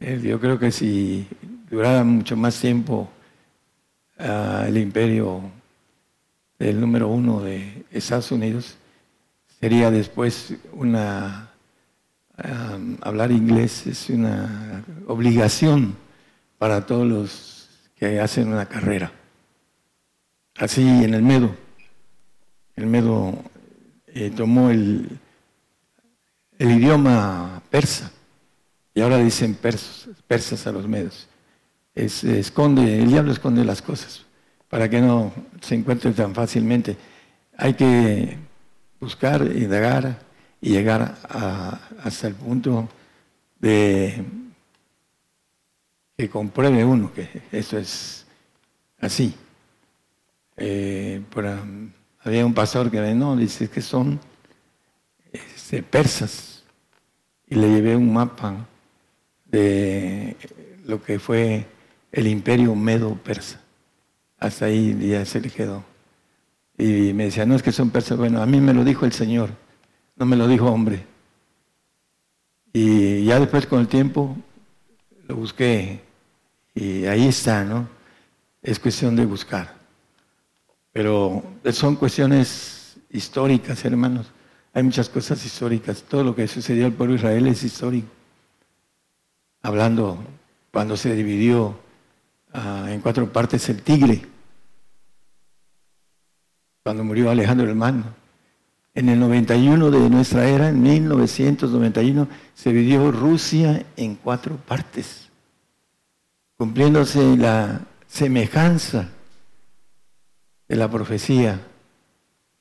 Yo 0.00 0.40
creo 0.40 0.58
que 0.58 0.70
si 0.70 1.26
durara 1.70 2.04
mucho 2.04 2.36
más 2.36 2.60
tiempo 2.60 3.08
ah, 4.18 4.64
el 4.66 4.76
imperio 4.78 5.42
del 6.58 6.80
número 6.80 7.08
uno 7.08 7.40
de 7.40 7.84
Estados 7.90 8.30
Unidos, 8.32 8.76
sería 9.60 9.90
después 9.90 10.54
una... 10.72 11.45
hablar 13.00 13.32
inglés 13.32 13.86
es 13.86 14.10
una 14.10 14.84
obligación 15.06 15.96
para 16.58 16.86
todos 16.86 17.06
los 17.06 17.68
que 17.96 18.20
hacen 18.20 18.48
una 18.48 18.66
carrera. 18.66 19.12
Así 20.56 20.82
en 20.82 21.14
el 21.14 21.22
Medo 21.22 21.66
el 22.76 22.86
Medo 22.86 23.34
eh, 24.06 24.30
tomó 24.30 24.70
el, 24.70 25.18
idioma 26.58 27.62
persa 27.70 28.10
y 28.94 29.00
ahora 29.00 29.18
dicen 29.18 29.54
persas, 29.54 30.08
persas 30.26 30.66
a 30.66 30.72
los 30.72 30.86
medos. 30.86 31.26
esconde, 31.94 33.02
el 33.02 33.08
diablo 33.08 33.32
esconde 33.32 33.64
las 33.64 33.80
cosas 33.82 34.24
para 34.68 34.88
que 34.90 35.00
no 35.00 35.32
se 35.60 35.74
encuentre 35.74 36.12
tan 36.12 36.34
fácilmente. 36.34 36.96
Hay 37.56 37.74
que 37.74 38.36
buscar, 39.00 39.42
indagar 39.42 40.18
y 40.60 40.70
llegar 40.70 41.16
hasta 42.02 42.28
el 42.28 42.34
punto 42.34 42.88
de 43.58 44.24
que 46.16 46.30
compruebe 46.30 46.84
uno 46.84 47.12
que 47.12 47.42
eso 47.52 47.78
es 47.78 48.26
así. 49.00 49.34
Eh, 50.56 51.22
había 52.20 52.46
un 52.46 52.54
pastor 52.54 52.90
que 52.90 53.00
no, 53.14 53.36
dice 53.36 53.68
que 53.68 53.82
son 53.82 54.18
este, 55.32 55.82
persas. 55.82 56.64
Y 57.48 57.54
le 57.54 57.68
llevé 57.68 57.94
un 57.94 58.12
mapa 58.12 58.66
de 59.44 60.36
lo 60.84 61.02
que 61.02 61.18
fue 61.18 61.66
el 62.10 62.26
imperio 62.26 62.74
medo-persa. 62.74 63.60
Hasta 64.38 64.66
ahí 64.66 64.96
ya 65.08 65.24
se 65.24 65.40
le 65.40 65.50
quedó. 65.50 65.84
Y 66.76 67.12
me 67.12 67.24
decía, 67.24 67.46
no 67.46 67.54
es 67.54 67.62
que 67.62 67.72
son 67.72 67.90
persas. 67.90 68.18
Bueno, 68.18 68.42
a 68.42 68.46
mí 68.46 68.60
me 68.60 68.74
lo 68.74 68.84
dijo 68.84 69.06
el 69.06 69.12
Señor, 69.12 69.50
no 70.16 70.26
me 70.26 70.36
lo 70.36 70.48
dijo 70.48 70.66
hombre. 70.66 71.06
Y 72.72 73.24
ya 73.24 73.38
después 73.38 73.66
con 73.66 73.80
el 73.80 73.88
tiempo 73.88 74.36
lo 75.28 75.36
busqué 75.36 76.00
y 76.74 77.06
ahí 77.06 77.26
está, 77.28 77.64
¿no? 77.64 77.88
Es 78.62 78.78
cuestión 78.78 79.16
de 79.16 79.24
buscar. 79.24 79.74
Pero 80.92 81.42
son 81.72 81.96
cuestiones 81.96 82.96
históricas, 83.10 83.84
hermanos. 83.84 84.26
Hay 84.72 84.82
muchas 84.82 85.08
cosas 85.08 85.44
históricas. 85.44 86.02
Todo 86.02 86.24
lo 86.24 86.34
que 86.34 86.46
sucedió 86.48 86.86
al 86.86 86.92
pueblo 86.92 87.14
de 87.14 87.20
Israel 87.20 87.46
es 87.46 87.62
histórico. 87.62 88.08
Hablando 89.62 90.18
cuando 90.70 90.96
se 90.96 91.14
dividió 91.14 91.78
ah, 92.52 92.86
en 92.88 93.00
cuatro 93.00 93.32
partes 93.32 93.68
el 93.70 93.82
tigre, 93.82 94.26
cuando 96.82 97.02
murió 97.04 97.30
Alejandro 97.30 97.68
el 97.68 97.74
Magno. 97.74 98.25
En 98.96 99.10
el 99.10 99.20
91 99.20 99.90
de 99.90 100.08
nuestra 100.08 100.48
era, 100.48 100.70
en 100.70 100.82
1991, 100.82 102.28
se 102.54 102.72
dividió 102.72 103.12
Rusia 103.12 103.84
en 103.94 104.14
cuatro 104.14 104.56
partes, 104.56 105.28
cumpliéndose 106.56 107.36
la 107.36 107.82
semejanza 108.06 109.10
de 110.66 110.76
la 110.76 110.90
profecía 110.90 111.60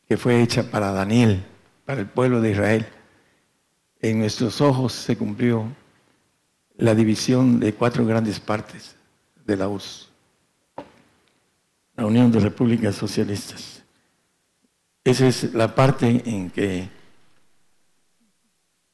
que 0.10 0.18
fue 0.18 0.42
hecha 0.42 0.70
para 0.70 0.92
Daniel, 0.92 1.42
para 1.86 2.02
el 2.02 2.08
pueblo 2.08 2.42
de 2.42 2.52
Israel. 2.52 2.86
En 4.02 4.20
nuestros 4.20 4.60
ojos 4.60 4.92
se 4.92 5.16
cumplió 5.16 5.72
la 6.76 6.94
división 6.96 7.62
de 7.62 7.74
cuatro 7.74 8.06
grandes 8.06 8.42
partes 8.42 8.98
de 9.46 9.56
la 9.56 9.70
URSS, 9.70 10.10
la 11.96 12.06
Unión 12.06 12.30
de 12.30 12.42
Repúblicas 12.42 12.94
Socialistas. 12.94 13.75
Esa 15.06 15.28
es 15.28 15.54
la 15.54 15.74
parte 15.74 16.22
en 16.26 16.50
que 16.50 16.90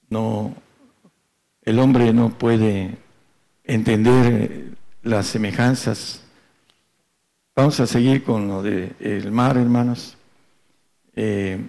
no, 0.10 0.54
el 1.63 1.80
hombre 1.80 2.13
no 2.13 2.38
puede 2.38 3.00
entender 3.63 4.76
las 5.02 5.26
semejanzas 5.26 6.21
Vamos 7.54 7.80
a 7.82 7.86
seguir 7.86 8.24
con 8.24 8.47
lo 8.47 8.63
del 8.63 9.32
mar, 9.32 9.58
hermanos. 9.58 10.17
Eh, 11.15 11.60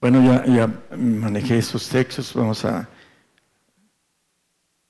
bueno, 0.00 0.20
ya, 0.22 0.44
ya 0.44 0.96
manejé 0.96 1.58
esos 1.58 1.88
textos. 1.88 2.34
Vamos 2.34 2.64
a 2.64 2.88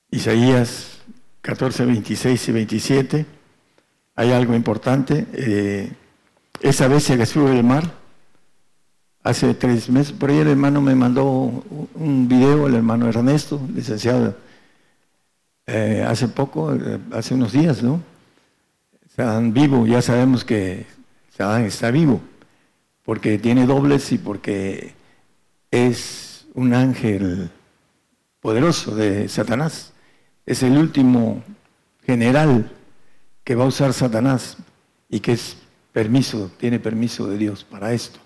Isaías 0.09 0.99
14, 1.41 1.85
26 1.85 2.49
y 2.49 2.51
27. 2.51 3.38
Hay 4.19 4.33
algo 4.33 4.53
importante. 4.53 5.25
Eh, 5.31 5.89
esa 6.59 6.89
bestia 6.89 7.15
que 7.17 7.25
sube 7.25 7.51
del 7.51 7.63
mar, 7.63 7.89
hace 9.23 9.53
tres 9.53 9.89
meses, 9.89 10.11
por 10.11 10.29
ahí 10.29 10.39
el 10.39 10.49
hermano 10.49 10.81
me 10.81 10.93
mandó 10.93 11.63
un 11.95 12.27
video, 12.27 12.67
el 12.67 12.75
hermano 12.75 13.07
Ernesto, 13.07 13.61
licenciado 13.73 14.35
eh, 15.67 16.05
hace 16.05 16.27
poco, 16.27 16.75
eh, 16.75 16.99
hace 17.13 17.33
unos 17.33 17.53
días, 17.53 17.81
¿no? 17.81 18.01
Saddam 19.15 19.53
vivo, 19.53 19.87
ya 19.87 20.01
sabemos 20.01 20.43
que 20.43 20.85
Saddam 21.29 21.63
está 21.63 21.89
vivo, 21.89 22.19
porque 23.05 23.37
tiene 23.37 23.65
dobles 23.65 24.11
y 24.11 24.17
porque 24.17 24.95
es 25.71 26.45
un 26.55 26.73
ángel 26.73 27.49
poderoso 28.41 28.93
de 28.93 29.29
Satanás. 29.29 29.93
Es 30.45 30.61
el 30.61 30.77
último 30.77 31.41
general 32.05 32.69
que 33.49 33.55
va 33.55 33.63
a 33.63 33.67
usar 33.67 33.93
Satanás 33.93 34.57
y 35.09 35.21
que 35.21 35.31
es 35.31 35.57
permiso, 35.91 36.51
tiene 36.59 36.79
permiso 36.79 37.25
de 37.25 37.35
Dios 37.35 37.63
para 37.63 37.93
esto. 37.93 38.19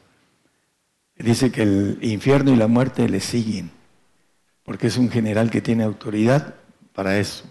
Dice 1.17 1.49
que 1.49 1.61
el 1.61 1.97
infierno 2.01 2.51
y 2.51 2.57
la 2.57 2.67
muerte 2.67 3.07
le 3.07 3.21
siguen, 3.21 3.71
porque 4.65 4.87
es 4.87 4.97
un 4.97 5.09
general 5.09 5.49
que 5.49 5.61
tiene 5.61 5.85
autoridad 5.85 6.55
para 6.93 7.17
eso. 7.19 7.45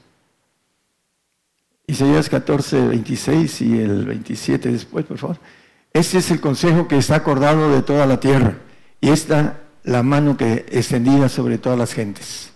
Isaías 1.87 2.29
14, 2.29 2.89
26 2.89 3.63
y 3.63 3.79
el 3.79 4.05
27 4.05 4.71
después, 4.71 5.07
por 5.07 5.17
favor. 5.17 5.39
Este 5.95 6.19
es 6.19 6.31
el 6.31 6.43
consejo 6.43 6.87
que 6.87 6.99
está 6.99 7.15
acordado 7.15 7.75
de 7.75 7.81
toda 7.81 8.05
la 8.05 8.21
tierra 8.21 8.59
y 9.01 9.09
esta 9.09 9.61
la 9.83 10.03
mano 10.03 10.37
que 10.37 10.67
extendida 10.69 11.31
sobre 11.31 11.57
todas 11.57 11.79
las 11.79 11.95
gentes. 11.95 12.53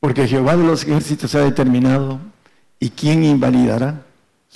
Porque 0.00 0.26
Jehová 0.26 0.56
de 0.56 0.64
los 0.64 0.84
ejércitos 0.84 1.34
ha 1.34 1.40
determinado 1.40 2.18
y 2.80 2.88
quién 2.88 3.22
invalidará 3.22 4.05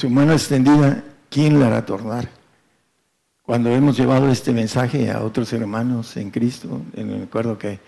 su 0.00 0.08
mano 0.08 0.32
extendida, 0.32 1.04
quién 1.28 1.60
la 1.60 1.66
hará 1.66 1.84
tornar. 1.84 2.26
Cuando 3.42 3.68
hemos 3.68 3.98
llevado 3.98 4.30
este 4.30 4.50
mensaje 4.50 5.10
a 5.10 5.22
otros 5.22 5.52
hermanos 5.52 6.16
en 6.16 6.30
Cristo, 6.30 6.80
me 6.96 7.24
acuerdo 7.24 7.58
que 7.58 7.78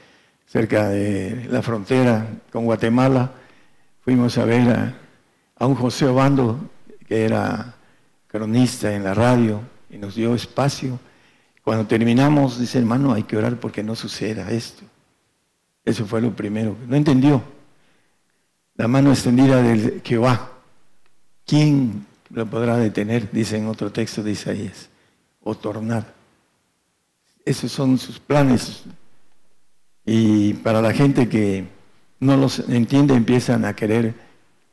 cerca 0.46 0.90
de 0.90 1.48
la 1.50 1.62
frontera 1.62 2.26
con 2.52 2.66
Guatemala, 2.66 3.32
fuimos 4.02 4.36
a 4.36 4.44
ver 4.44 4.68
a, 4.68 4.94
a 5.56 5.66
un 5.66 5.74
José 5.74 6.04
Obando, 6.04 6.58
que 7.08 7.24
era 7.24 7.76
cronista 8.26 8.92
en 8.92 9.04
la 9.04 9.14
radio, 9.14 9.62
y 9.88 9.96
nos 9.96 10.14
dio 10.14 10.34
espacio. 10.34 11.00
Cuando 11.64 11.86
terminamos, 11.86 12.60
dice 12.60 12.78
hermano, 12.78 13.14
hay 13.14 13.22
que 13.22 13.38
orar 13.38 13.56
porque 13.56 13.82
no 13.82 13.96
suceda 13.96 14.50
esto. 14.50 14.84
Eso 15.82 16.04
fue 16.04 16.20
lo 16.20 16.36
primero. 16.36 16.76
No 16.86 16.94
entendió. 16.94 17.42
La 18.74 18.86
mano 18.86 19.12
extendida 19.12 19.62
del 19.62 20.02
Jehová. 20.04 20.51
¿Quién 21.46 22.06
lo 22.30 22.46
podrá 22.46 22.76
detener? 22.76 23.30
Dice 23.30 23.56
en 23.56 23.66
otro 23.66 23.92
texto 23.92 24.22
de 24.22 24.32
Isaías 24.32 24.88
o 25.42 25.54
tornar. 25.54 26.14
Esos 27.44 27.72
son 27.72 27.98
sus 27.98 28.18
planes. 28.18 28.84
Y 30.04 30.54
para 30.54 30.80
la 30.80 30.92
gente 30.92 31.28
que 31.28 31.66
no 32.20 32.36
los 32.36 32.60
entiende, 32.68 33.14
empiezan 33.14 33.64
a 33.64 33.74
querer 33.74 34.14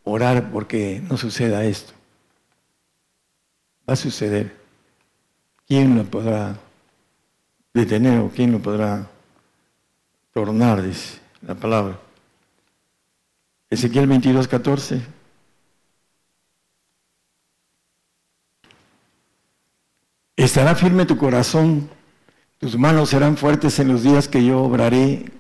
orar 0.04 0.52
porque 0.52 1.02
no 1.10 1.18
suceda 1.18 1.66
esto. 1.66 1.94
Va 3.88 3.94
a 3.94 3.96
suceder. 3.96 4.56
¿Quién 5.68 5.98
lo 5.98 6.04
podrá 6.04 6.60
detener 7.74 8.20
o 8.20 8.30
quién 8.30 8.52
lo 8.52 8.60
podrá 8.60 9.10
tornar? 10.34 10.82
Dice 10.82 11.20
la 11.42 11.56
palabra. 11.56 12.00
Ezequiel 13.70 14.08
22, 14.08 14.48
14. 14.48 15.19
Estará 20.40 20.74
firme 20.74 21.06
tu 21.06 21.18
corazón, 21.18 21.90
tus 22.60 22.78
manos 22.78 23.10
serán 23.10 23.36
fuertes 23.36 23.78
en 23.80 23.90
los 23.90 24.04
días 24.04 24.30
que 24.30 24.46
yo 24.46 24.64
obraré 24.64 25.34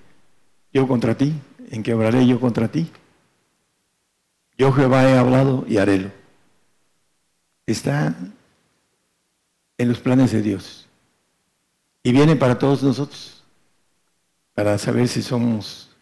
yo 0.73 0.89
contra 0.89 1.15
ti, 1.15 1.33
en 1.71 1.83
que 1.83 1.93
obraré 1.93 2.27
yo 2.27 2.37
contra 2.41 2.67
ti. 2.67 2.91
Yo 4.57 4.73
Jehová 4.73 5.09
he 5.09 5.17
hablado 5.17 5.63
y 5.69 5.77
harélo. 5.77 6.11
Está 7.65 8.13
en 9.77 9.87
los 9.87 10.01
planes 10.01 10.33
de 10.33 10.41
Dios. 10.41 10.89
Y 12.03 12.11
viene 12.11 12.35
para 12.35 12.59
todos 12.59 12.83
nosotros, 12.83 13.45
para 14.53 14.77
saber 14.77 15.07
si 15.07 15.21
somos 15.21 15.95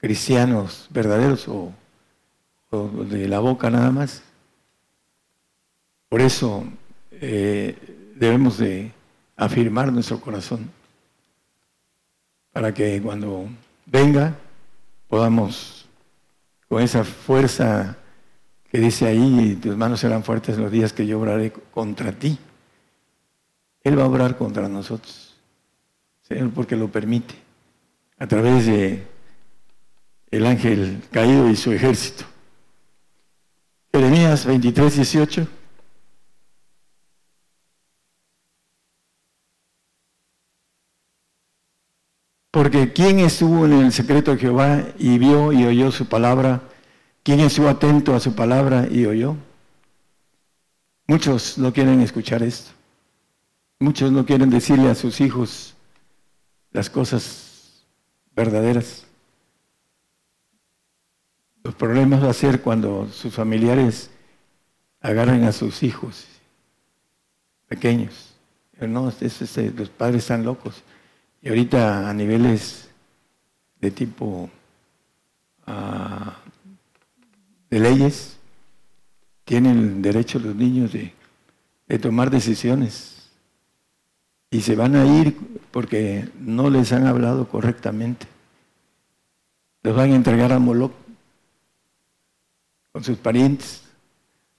cristianos 0.00 0.88
verdaderos 0.90 1.46
o, 1.46 1.72
de 3.08 3.28
la 3.28 3.38
boca 3.38 3.70
nada 3.70 3.92
más. 3.92 4.24
Por 6.08 6.20
eso 6.20 6.64
eh, 7.12 7.89
debemos 8.20 8.58
de 8.58 8.92
afirmar 9.34 9.90
nuestro 9.90 10.20
corazón 10.20 10.70
para 12.52 12.74
que 12.74 13.00
cuando 13.00 13.48
venga 13.86 14.36
podamos 15.08 15.86
con 16.68 16.82
esa 16.82 17.02
fuerza 17.02 17.96
que 18.70 18.78
dice 18.78 19.06
ahí, 19.06 19.58
tus 19.60 19.74
manos 19.74 20.00
serán 20.00 20.22
fuertes 20.22 20.58
los 20.58 20.70
días 20.70 20.92
que 20.92 21.06
yo 21.06 21.18
obraré 21.18 21.50
contra 21.50 22.12
ti. 22.12 22.38
Él 23.82 23.98
va 23.98 24.02
a 24.02 24.06
obrar 24.08 24.36
contra 24.36 24.68
nosotros, 24.68 25.34
Señor, 26.20 26.50
porque 26.50 26.76
lo 26.76 26.92
permite, 26.92 27.34
a 28.18 28.26
través 28.26 28.66
de 28.66 29.06
el 30.30 30.46
ángel 30.46 31.02
caído 31.10 31.48
y 31.48 31.56
su 31.56 31.72
ejército. 31.72 32.24
Jeremías 33.92 34.44
23, 34.44 34.96
18. 34.96 35.59
Porque 42.50 42.92
¿quién 42.92 43.20
estuvo 43.20 43.64
en 43.66 43.72
el 43.72 43.92
secreto 43.92 44.32
de 44.32 44.38
Jehová 44.38 44.84
y 44.98 45.18
vio 45.18 45.52
y 45.52 45.64
oyó 45.64 45.92
su 45.92 46.06
palabra? 46.06 46.62
¿Quién 47.22 47.40
estuvo 47.40 47.68
atento 47.68 48.14
a 48.14 48.20
su 48.20 48.34
palabra 48.34 48.88
y 48.90 49.06
oyó? 49.06 49.36
Muchos 51.06 51.58
no 51.58 51.72
quieren 51.72 52.00
escuchar 52.00 52.42
esto. 52.42 52.70
Muchos 53.78 54.10
no 54.10 54.26
quieren 54.26 54.50
decirle 54.50 54.90
a 54.90 54.94
sus 54.94 55.20
hijos 55.20 55.74
las 56.72 56.90
cosas 56.90 57.84
verdaderas. 58.34 59.06
Los 61.62 61.74
problemas 61.74 62.22
va 62.24 62.30
a 62.30 62.34
ser 62.34 62.62
cuando 62.62 63.08
sus 63.12 63.34
familiares 63.34 64.10
agarren 65.00 65.44
a 65.44 65.52
sus 65.52 65.82
hijos 65.82 66.26
pequeños. 67.68 68.34
No, 68.80 69.04
los 69.04 69.88
padres 69.90 70.22
están 70.22 70.44
locos. 70.44 70.82
Y 71.42 71.48
ahorita 71.48 72.08
a 72.08 72.12
niveles 72.12 72.90
de 73.80 73.90
tipo 73.90 74.50
ah, 75.66 76.36
de 77.70 77.80
leyes, 77.80 78.36
tienen 79.44 80.02
derecho 80.02 80.38
los 80.38 80.54
niños 80.54 80.92
de, 80.92 81.12
tomar 81.98 82.30
decisiones. 82.30 83.30
Y 84.50 84.60
se 84.60 84.76
van 84.76 84.96
a 84.96 85.06
ir 85.06 85.36
porque 85.70 86.28
no 86.38 86.68
les 86.68 86.92
han 86.92 87.06
hablado 87.06 87.48
correctamente. 87.48 88.26
Los 89.82 89.96
van 89.96 90.12
a 90.12 90.16
entregar 90.16 90.52
a 90.52 90.58
Moloch 90.58 90.92
con 92.92 93.02
sus 93.02 93.16
parientes, 93.16 93.82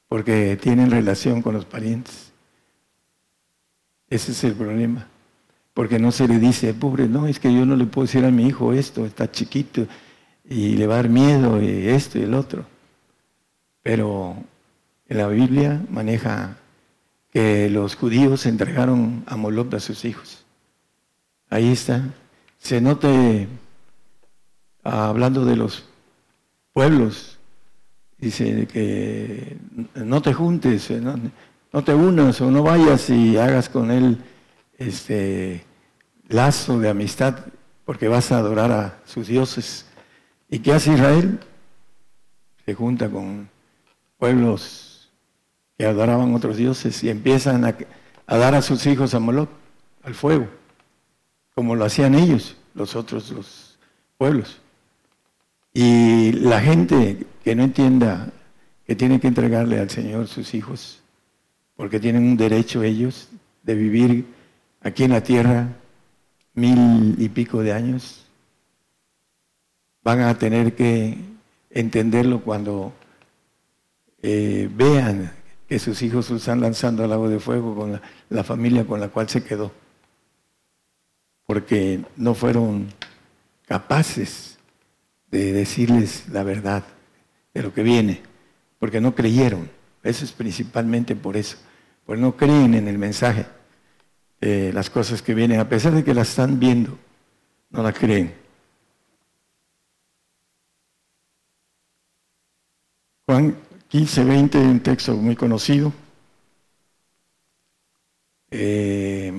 porque 0.08 0.58
tienen 0.58 0.90
relación 0.90 1.42
con 1.42 1.54
los 1.54 1.66
parientes. 1.66 2.32
Ese 4.10 4.32
es 4.32 4.44
el 4.46 4.54
problema 4.54 5.11
porque 5.74 6.00
no 6.00 6.12
se 6.12 6.28
le 6.28 6.40
dice, 6.40 6.74
pobre, 6.74 7.08
no, 7.08 7.28
es 7.28 7.40
que 7.40 7.54
yo 7.54 7.66
no 7.66 7.76
le 7.76 7.86
puedo 7.86 8.06
decir 8.06 8.26
a 8.26 8.32
mi 8.32 8.48
hijo 8.48 8.74
esto, 8.74 9.06
está 9.06 9.32
chiquito 9.32 9.88
y 10.44 10.76
le 10.76 10.88
va 10.88 10.96
a 10.96 10.98
dar 10.98 11.10
miedo 11.10 11.62
y 11.62 11.88
esto 11.88 12.20
y 12.20 12.24
el 12.24 12.34
otro. 12.34 12.66
Pero 13.82 14.36
en 15.08 15.18
la 15.18 15.28
Biblia 15.28 15.82
maneja 15.90 16.58
que 17.32 17.70
los 17.70 17.96
judíos 17.96 18.46
entregaron 18.46 19.24
a 19.28 19.38
Moloch 19.38 19.74
a 19.74 19.80
sus 19.80 20.04
hijos. 20.04 20.44
Ahí 21.50 21.72
está. 21.72 22.04
Se 22.60 22.82
note, 22.82 23.48
hablando 24.84 25.46
de 25.46 25.56
los 25.56 25.86
pueblos, 26.74 27.40
dice 28.18 28.68
que 28.68 29.58
no 29.96 30.22
te 30.22 30.34
juntes, 30.34 30.92
no, 30.92 31.16
no 31.72 31.84
te 31.84 31.94
unas 31.94 32.42
o 32.42 32.52
no 32.52 32.62
vayas 32.62 33.10
y 33.10 33.38
hagas 33.38 33.70
con 33.70 33.90
él 33.90 34.18
este 34.88 35.66
lazo 36.28 36.80
de 36.80 36.90
amistad 36.90 37.38
porque 37.86 38.08
vas 38.08 38.32
a 38.32 38.38
adorar 38.38 38.72
a 38.72 39.00
sus 39.06 39.28
dioses. 39.28 39.86
¿Y 40.50 40.60
qué 40.60 40.74
hace 40.74 40.94
Israel? 40.94 41.40
Se 42.66 42.74
junta 42.74 43.10
con 43.10 43.50
pueblos 44.18 45.10
que 45.78 45.86
adoraban 45.86 46.34
otros 46.34 46.58
dioses 46.58 47.04
y 47.04 47.10
empiezan 47.10 47.66
a, 47.66 47.76
dar 48.28 48.56
a 48.56 48.62
sus 48.62 48.86
hijos 48.86 49.14
a 49.14 49.20
Moloch, 49.20 49.50
al 50.04 50.16
fuego, 50.16 50.48
como 51.54 51.76
lo 51.76 51.86
hacían 51.86 52.16
ellos, 52.16 52.56
los 52.74 52.96
otros 52.96 53.32
los 53.32 53.78
pueblos. 54.18 54.60
Y 55.74 56.32
la 56.34 56.60
gente 56.60 57.26
que 57.44 57.56
no 57.56 57.64
entienda 57.64 58.32
que 58.86 58.96
tiene 58.96 59.20
que 59.20 59.28
entregarle 59.28 59.80
al 59.80 59.90
Señor 59.90 60.28
sus 60.28 60.54
hijos, 60.54 61.02
porque 61.76 62.00
tienen 62.00 62.24
un 62.24 62.38
derecho 62.38 62.84
ellos 62.84 63.30
de 63.64 63.76
vivir 63.76 64.41
aquí 64.82 65.04
en 65.04 65.12
la 65.12 65.24
tierra 65.24 65.68
mil 66.54 67.16
y 67.18 67.30
pico 67.30 67.62
de 67.62 67.74
años, 67.74 68.26
van 70.04 70.22
a 70.22 70.38
tener 70.38 70.76
que 70.76 71.18
entenderlo 71.70 72.42
cuando 72.42 72.94
eh, 74.22 74.70
vean 74.74 75.32
que 75.68 75.80
sus 75.80 76.02
hijos 76.02 76.26
se 76.26 76.36
están 76.36 76.60
lanzando 76.60 77.04
al 77.04 77.14
agua 77.14 77.30
de 77.30 77.40
fuego 77.40 77.76
con 77.76 78.02
la, 78.30 78.44
familia 78.44 78.86
con 78.86 79.00
la 79.00 79.10
cual 79.10 79.30
se 79.30 79.44
quedó. 79.44 79.72
Porque 81.46 82.04
no 82.18 82.34
fueron 82.34 82.90
capaces 83.66 84.58
de 85.30 85.54
decirles 85.54 86.26
la 86.30 86.44
verdad 86.44 86.84
de 87.54 87.64
lo 87.64 87.74
que 87.74 87.84
viene, 87.84 88.22
porque 88.80 89.00
no 89.00 89.16
creyeron. 89.16 89.70
Eso 90.04 90.26
es 90.26 90.32
principalmente 90.32 91.16
por 91.16 91.38
eso, 91.38 91.58
porque 92.06 92.22
no 92.22 92.36
creen 92.36 92.74
en 92.74 92.88
el 92.88 92.98
mensaje, 92.98 93.46
las 94.42 94.90
cosas 94.90 95.22
que 95.22 95.36
vienen, 95.36 95.60
a 95.60 95.70
pesar 95.70 95.94
de 95.94 96.04
que 96.04 96.14
las 96.14 96.30
están 96.30 96.60
viendo, 96.60 96.98
no 97.70 97.84
las 97.84 97.98
creen. 97.98 98.34
Juan 103.28 103.56
15, 103.88 104.24
20, 104.24 104.58
un 104.58 104.80
texto 104.80 105.16
muy 105.16 105.36
conocido. 105.36 105.94
Eh, 108.50 109.32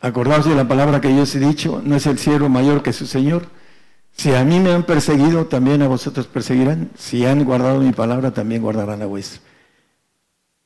acordaos 0.00 0.44
de 0.44 0.54
la 0.54 0.66
palabra 0.66 1.00
que 1.00 1.14
yo 1.14 1.22
os 1.22 1.34
he 1.34 1.40
dicho, 1.40 1.80
no 1.84 1.96
es 1.96 2.06
el 2.06 2.18
siervo 2.18 2.48
mayor 2.48 2.82
que 2.82 2.92
su 2.92 3.06
Señor. 3.06 3.46
Si 4.12 4.34
a 4.34 4.44
mí 4.44 4.58
me 4.60 4.72
han 4.72 4.82
perseguido, 4.84 5.46
también 5.46 5.80
a 5.82 5.88
vosotros 5.88 6.26
perseguirán. 6.26 6.90
Si 6.96 7.24
han 7.24 7.44
guardado 7.44 7.80
mi 7.80 7.92
palabra, 7.92 8.32
también 8.32 8.62
guardarán 8.62 9.00
a 9.02 9.06
vuestra. 9.06 9.40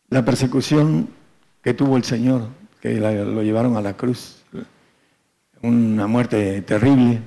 La 0.08 0.24
persecución 0.24 1.08
que 1.62 1.74
tuvo 1.74 1.96
el 1.96 2.04
Señor, 2.04 2.48
que 2.82 2.94
lo 2.98 3.42
llevaron 3.44 3.76
a 3.76 3.80
la 3.80 3.96
cruz, 3.96 4.42
una 5.62 6.08
muerte 6.08 6.62
terrible, 6.62 7.22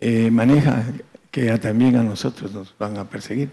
eh, 0.00 0.30
maneja 0.30 0.86
que 1.30 1.56
también 1.58 1.96
a 1.96 2.02
nosotros 2.02 2.50
nos 2.50 2.74
van 2.78 2.96
a 2.96 3.04
perseguir. 3.04 3.50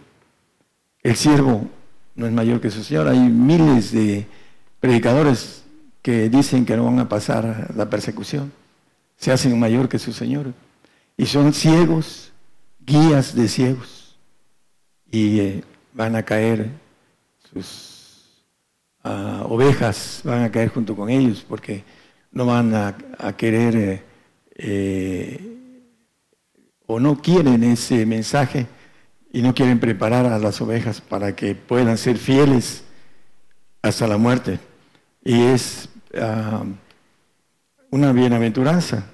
El 1.04 1.18
siervo 1.18 1.68
no 2.16 2.28
es 2.28 2.32
mayor 2.32 2.62
que 2.62 2.72
su 2.72 2.82
Señor. 2.82 3.10
Hay 3.10 3.20
miles 3.20 3.92
de 3.92 4.26
predicadores 4.80 5.66
que 6.02 6.30
dicen 6.30 6.66
que 6.66 6.78
no 6.78 6.86
van 6.86 7.00
a 7.00 7.10
pasar 7.10 7.74
la 7.76 7.90
persecución. 7.90 8.54
Se 9.18 9.34
hacen 9.34 9.60
mayor 9.60 9.90
que 9.90 10.00
su 10.00 10.14
Señor. 10.14 10.54
Y 11.18 11.26
son 11.26 11.54
ciegos, 11.54 12.32
guías 12.80 13.36
de 13.36 13.50
ciegos. 13.50 14.18
Y 15.12 15.40
eh, 15.42 15.64
van 15.94 16.16
a 16.16 16.24
caer 16.24 16.70
sus 17.52 17.99
ovejas, 19.04 20.22
van 20.24 20.44
a 20.44 20.52
caer 20.52 20.70
junto 20.70 20.96
con 20.96 21.10
ellos 21.10 21.46
porque 21.48 21.84
no 22.32 22.46
van 22.46 22.74
a, 22.76 22.96
querer 23.38 23.76
eh, 23.76 24.04
eh, 24.56 25.56
o 26.86 27.00
no 27.00 27.22
quieren 27.22 27.64
ese 27.64 28.06
mensaje 28.06 28.68
y 29.32 29.42
no 29.42 29.54
quieren 29.54 29.80
preparar 29.80 30.26
a 30.26 30.40
las 30.40 30.60
ovejas 30.62 31.02
para 31.02 31.36
que 31.36 31.56
puedan 31.56 31.98
ser 31.98 32.18
fieles 32.18 32.84
hasta 33.82 34.08
la 34.08 34.18
muerte. 34.18 34.60
Y 35.24 35.42
es 35.44 35.90
ah, 36.20 36.64
una 37.92 38.12
bienaventuranza. 38.12 39.06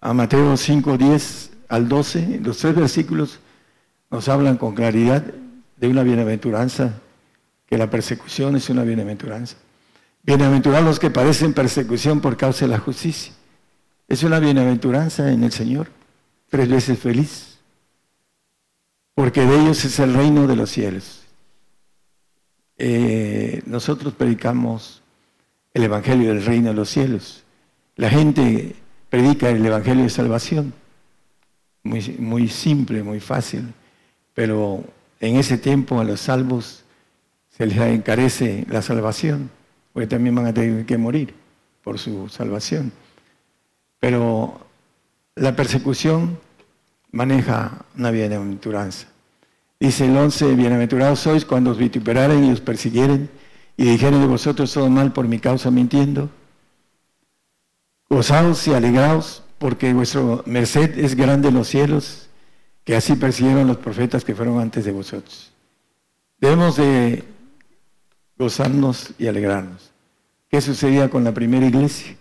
A 0.00 0.12
Mateo 0.12 0.56
5, 0.56 0.98
10 0.98 1.50
al 1.68 1.88
12, 1.88 2.40
los 2.42 2.58
tres 2.58 2.74
versículos 2.74 3.40
nos 4.10 4.28
hablan 4.28 4.56
con 4.56 4.74
claridad 4.74 5.24
de 5.76 5.88
una 5.88 6.02
bienaventuranza, 6.02 7.00
que 7.66 7.78
la 7.78 7.90
persecución 7.90 8.56
es 8.56 8.70
una 8.70 8.84
bienaventuranza. 8.84 9.56
Bienaventurados 10.22 10.84
los 10.84 10.98
que 10.98 11.10
padecen 11.10 11.52
persecución 11.52 12.20
por 12.20 12.36
causa 12.36 12.64
de 12.66 12.72
la 12.72 12.78
justicia. 12.78 13.32
Es 14.08 14.22
una 14.22 14.38
bienaventuranza 14.38 15.32
en 15.32 15.44
el 15.44 15.52
Señor, 15.52 15.88
tres 16.48 16.68
veces 16.68 16.98
feliz 16.98 17.56
porque 19.16 19.46
de 19.46 19.58
ellos 19.58 19.82
es 19.86 19.98
el 19.98 20.12
reino 20.12 20.46
de 20.46 20.56
los 20.56 20.68
cielos. 20.68 21.22
Eh, 22.76 23.62
nosotros 23.64 24.12
predicamos 24.12 25.02
el 25.72 25.84
Evangelio 25.84 26.28
del 26.34 26.44
reino 26.44 26.68
de 26.68 26.74
los 26.74 26.90
cielos. 26.90 27.42
La 27.96 28.10
gente 28.10 28.76
predica 29.08 29.48
el 29.48 29.64
Evangelio 29.64 30.04
de 30.04 30.10
salvación. 30.10 30.74
Muy, 31.82 32.02
muy 32.18 32.48
simple, 32.48 33.02
muy 33.02 33.18
fácil. 33.18 33.72
Pero 34.34 34.84
en 35.20 35.36
ese 35.36 35.56
tiempo 35.56 35.98
a 35.98 36.04
los 36.04 36.20
salvos 36.20 36.84
se 37.56 37.66
les 37.66 37.78
encarece 37.78 38.66
la 38.68 38.82
salvación, 38.82 39.50
porque 39.92 40.06
también 40.06 40.34
van 40.34 40.46
a 40.46 40.54
tener 40.54 40.84
que 40.84 40.98
morir 40.98 41.34
por 41.82 41.98
su 41.98 42.28
salvación. 42.28 42.92
Pero 43.98 44.60
la 45.36 45.56
persecución 45.56 46.38
maneja 47.12 47.86
una 47.96 48.10
bienaventuranza. 48.10 49.08
Dice 49.80 50.06
el 50.06 50.16
11, 50.16 50.54
bienaventurados 50.54 51.20
sois 51.20 51.44
cuando 51.44 51.70
os 51.70 51.78
vituperaren 51.78 52.44
y 52.44 52.52
os 52.52 52.60
persiguieren 52.60 53.30
y 53.76 53.84
dijeren 53.84 54.20
de 54.20 54.26
vosotros 54.26 54.72
todo 54.72 54.88
mal 54.90 55.12
por 55.12 55.28
mi 55.28 55.38
causa 55.38 55.70
mintiendo. 55.70 56.30
Gozaos 58.08 58.66
y 58.68 58.74
alegraos 58.74 59.42
porque 59.58 59.92
vuestro 59.92 60.42
merced 60.46 60.98
es 60.98 61.14
grande 61.14 61.48
en 61.48 61.54
los 61.54 61.68
cielos, 61.68 62.28
que 62.84 62.96
así 62.96 63.16
persiguieron 63.16 63.66
los 63.66 63.78
profetas 63.78 64.24
que 64.24 64.34
fueron 64.34 64.60
antes 64.60 64.84
de 64.84 64.92
vosotros. 64.92 65.52
Debemos 66.38 66.76
de 66.76 67.24
gozarnos 68.38 69.12
y 69.18 69.26
alegrarnos. 69.26 69.92
¿Qué 70.48 70.60
sucedía 70.60 71.10
con 71.10 71.24
la 71.24 71.34
primera 71.34 71.66
iglesia? 71.66 72.16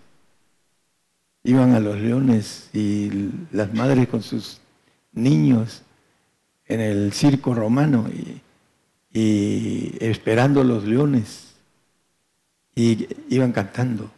Iban 1.44 1.74
a 1.74 1.80
los 1.80 2.00
leones 2.00 2.70
y 2.74 3.30
las 3.52 3.74
madres 3.74 4.08
con 4.08 4.24
sus 4.24 4.60
niños 5.14 5.84
en 6.68 6.82
el 6.82 7.14
circo 7.14 7.54
romano 7.54 8.08
y, 8.10 8.42
esperando 10.02 10.64
los 10.64 10.84
leones 10.84 11.54
y 12.76 13.08
iban 13.30 13.54
cantando. 13.54 14.12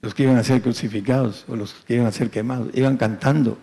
Los 0.00 0.14
que 0.14 0.22
iban 0.22 0.36
a 0.36 0.44
ser 0.44 0.62
crucificados 0.62 1.44
o 1.48 1.56
los 1.56 1.74
que 1.74 1.94
iban 1.94 2.06
a 2.06 2.12
ser 2.12 2.30
quemados, 2.30 2.68
iban 2.74 2.96
cantando. 2.96 3.58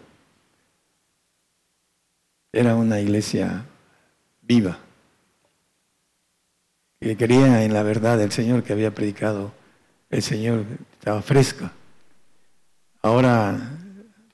Era 2.51 2.75
una 2.75 2.99
iglesia 2.99 3.65
viva, 4.41 4.79
que 7.05 7.15
creía 7.15 7.63
en 7.63 7.71
la 7.71 7.83
verdad 7.83 8.17
del 8.17 8.31
Señor 8.31 8.63
que 8.63 8.73
había 8.73 8.89
predicado 8.89 9.51
el 10.09 10.23
Señor, 10.23 10.65
estaba 10.93 11.21
fresca. 11.21 11.71
Ahora 13.03 13.59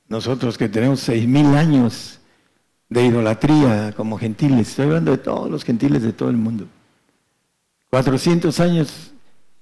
nosotros 0.08 0.58
que 0.58 0.70
tenemos 0.70 1.02
seis 1.02 1.28
mil 1.28 1.48
años 1.48 2.22
de 2.88 3.06
idolatría 3.06 3.94
como 3.98 4.18
gentiles, 4.18 4.70
estoy 4.70 4.86
hablando 4.86 5.12
de 5.12 5.18
todos 5.18 5.52
los 5.52 5.66
gentiles 5.66 6.02
de 6.02 6.14
todo 6.14 6.30
el 6.30 6.38
mundo. 6.38 6.66
400 7.90 8.58
años 8.62 9.12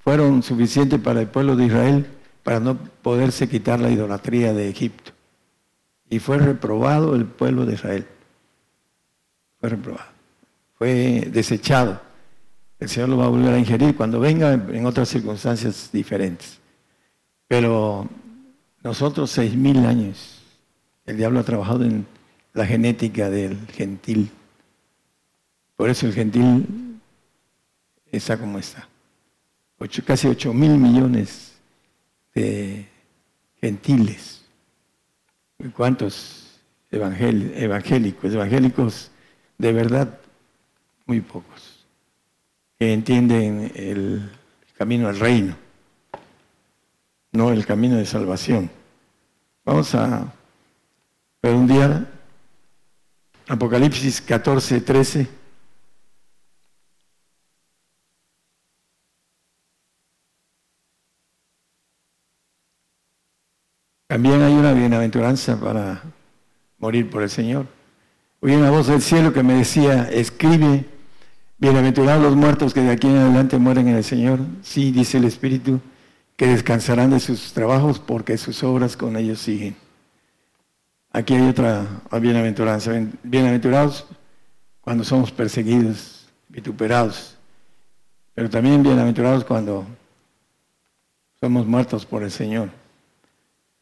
fueron 0.04 0.44
suficientes 0.44 1.00
para 1.00 1.22
el 1.22 1.28
pueblo 1.30 1.56
de 1.56 1.66
Israel 1.66 2.06
para 2.44 2.60
no 2.60 2.78
poderse 2.78 3.50
quitar 3.50 3.80
la 3.80 3.90
idolatría 3.90 4.54
de 4.54 4.70
Egipto. 4.70 5.14
Y 6.12 6.20
fue 6.20 6.38
reprobado 6.38 7.16
el 7.16 7.26
pueblo 7.26 7.66
de 7.66 7.74
Israel. 7.74 8.06
Fue 9.60 9.70
reprobado. 9.70 10.12
Fue 10.78 11.28
desechado. 11.32 12.08
El 12.80 12.90
Señor 12.90 13.10
lo 13.10 13.18
va 13.18 13.26
a 13.26 13.30
volver 13.30 13.54
a 13.54 13.60
ingerir 13.60 13.96
cuando 13.96 14.20
venga 14.20 14.54
en 14.54 14.86
otras 14.86 15.10
circunstancias 15.10 15.90
diferentes. 15.92 16.60
Pero 17.48 18.08
nosotros 18.84 19.30
seis 19.32 19.56
mil 19.56 19.86
años 19.86 20.40
el 21.06 21.18
diablo 21.18 21.40
ha 21.40 21.44
trabajado 21.44 21.84
en 21.84 22.06
la 22.54 22.66
genética 22.66 23.30
del 23.30 23.58
gentil. 23.68 24.32
Por 25.76 25.90
eso 25.90 26.06
el 26.06 26.14
gentil 26.14 27.00
está 28.12 28.38
como 28.38 28.60
está. 28.60 28.88
casi 30.06 30.28
8 30.28 30.54
mil 30.54 30.78
millones 30.78 31.54
de 32.34 32.88
gentiles. 33.62 34.46
¿Cuántos 35.76 36.60
evangélicos? 36.92 38.34
Evangélicos 38.34 39.12
de 39.58 39.74
verdad, 39.74 40.20
muy 41.06 41.20
pocos, 41.20 41.69
que 42.80 42.94
entienden 42.94 43.74
el 43.76 44.32
camino 44.78 45.10
al 45.10 45.20
reino, 45.20 45.58
no 47.34 47.52
el 47.52 47.66
camino 47.66 47.98
de 47.98 48.06
salvación. 48.06 48.72
Vamos 49.66 49.94
a 49.96 50.34
día, 51.44 52.10
Apocalipsis 53.50 54.22
14, 54.22 54.80
13. 54.80 55.28
También 64.08 64.42
hay 64.42 64.54
una 64.54 64.72
bienaventuranza 64.74 65.60
para 65.60 66.02
morir 66.78 67.10
por 67.10 67.24
el 67.24 67.30
Señor. 67.30 67.68
Oí 68.40 68.56
una 68.56 68.72
voz 68.72 68.88
del 68.88 69.02
cielo 69.02 69.34
que 69.34 69.44
me 69.44 69.56
decía, 69.56 70.10
escribe, 70.10 70.99
bienaventurados 71.60 72.24
los 72.24 72.36
muertos 72.36 72.74
que 72.74 72.82
de 72.82 72.92
aquí 72.92 73.08
en 73.08 73.18
adelante 73.18 73.58
mueren 73.58 73.90
en 73.90 73.96
el 73.98 74.04
Señor. 74.04 74.40
Sí, 74.62 74.92
dice 74.92 75.18
el 75.18 75.26
Espíritu, 75.26 75.82
que 76.36 76.48
descansarán 76.48 77.12
de 77.12 77.20
sus 77.20 77.52
trabajos 77.54 78.00
porque 78.00 78.38
sus 78.38 78.64
obras 78.64 78.96
con 78.96 79.18
ellos 79.18 79.40
siguen. 79.40 79.76
Aquí 81.12 81.34
hay 81.34 81.50
otra 81.50 81.86
bienaventuranza. 82.22 82.94
Bienaventurados 83.24 84.06
cuando 84.82 85.04
somos 85.04 85.32
perseguidos, 85.32 86.28
vituperados, 86.48 87.36
pero 88.34 88.50
también 88.50 88.82
bienaventurados 88.82 89.44
cuando 89.44 89.86
somos 91.42 91.66
muertos 91.66 92.06
por 92.06 92.24
el 92.24 92.32
Señor. 92.32 92.70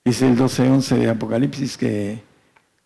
Dice 0.03 0.27
el 0.27 0.37
12.11 0.37 0.97
de 0.97 1.09
Apocalipsis 1.09 1.77
que 1.77 2.23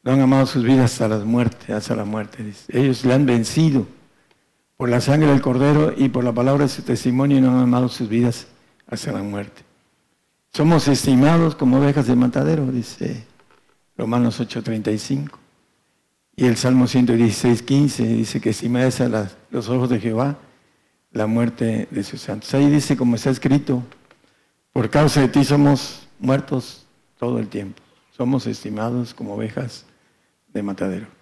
no 0.03 0.11
han 0.11 0.21
amado 0.21 0.47
sus 0.47 0.63
vidas 0.63 0.91
hasta 0.93 1.07
la 1.07 1.23
muerte, 1.23 1.71
hasta 1.71 1.95
la 1.95 2.03
muerte. 2.03 2.51
Ellos 2.69 3.05
le 3.05 3.13
han 3.13 3.25
vencido 3.25 3.85
por 4.81 4.89
la 4.89 4.99
sangre 4.99 5.29
del 5.29 5.43
Cordero 5.43 5.93
y 5.95 6.09
por 6.09 6.23
la 6.23 6.33
palabra 6.33 6.63
de 6.63 6.69
su 6.69 6.81
testimonio 6.81 7.37
y 7.37 7.41
no 7.41 7.51
han 7.51 7.59
amado 7.59 7.87
sus 7.87 8.09
vidas 8.09 8.47
hasta 8.87 9.11
la 9.11 9.21
muerte. 9.21 9.61
Somos 10.51 10.87
estimados 10.87 11.53
como 11.53 11.77
ovejas 11.77 12.07
de 12.07 12.15
matadero, 12.15 12.65
dice 12.65 13.23
Romanos 13.95 14.39
8:35. 14.39 15.37
Y 16.35 16.47
el 16.47 16.57
Salmo 16.57 16.87
116:15 16.87 18.07
dice 18.07 18.41
que 18.41 18.49
estimáis 18.49 18.99
a 19.01 19.29
los 19.51 19.69
ojos 19.69 19.87
de 19.87 19.99
Jehová 19.99 20.39
la 21.11 21.27
muerte 21.27 21.87
de 21.91 22.03
sus 22.03 22.21
santos. 22.21 22.51
Ahí 22.55 22.67
dice, 22.67 22.97
como 22.97 23.17
está 23.17 23.29
escrito, 23.29 23.83
por 24.73 24.89
causa 24.89 25.21
de 25.21 25.27
ti 25.27 25.43
somos 25.43 26.07
muertos 26.17 26.87
todo 27.19 27.37
el 27.37 27.49
tiempo. 27.49 27.79
Somos 28.17 28.47
estimados 28.47 29.13
como 29.13 29.35
ovejas 29.35 29.85
de 30.51 30.63
matadero. 30.63 31.20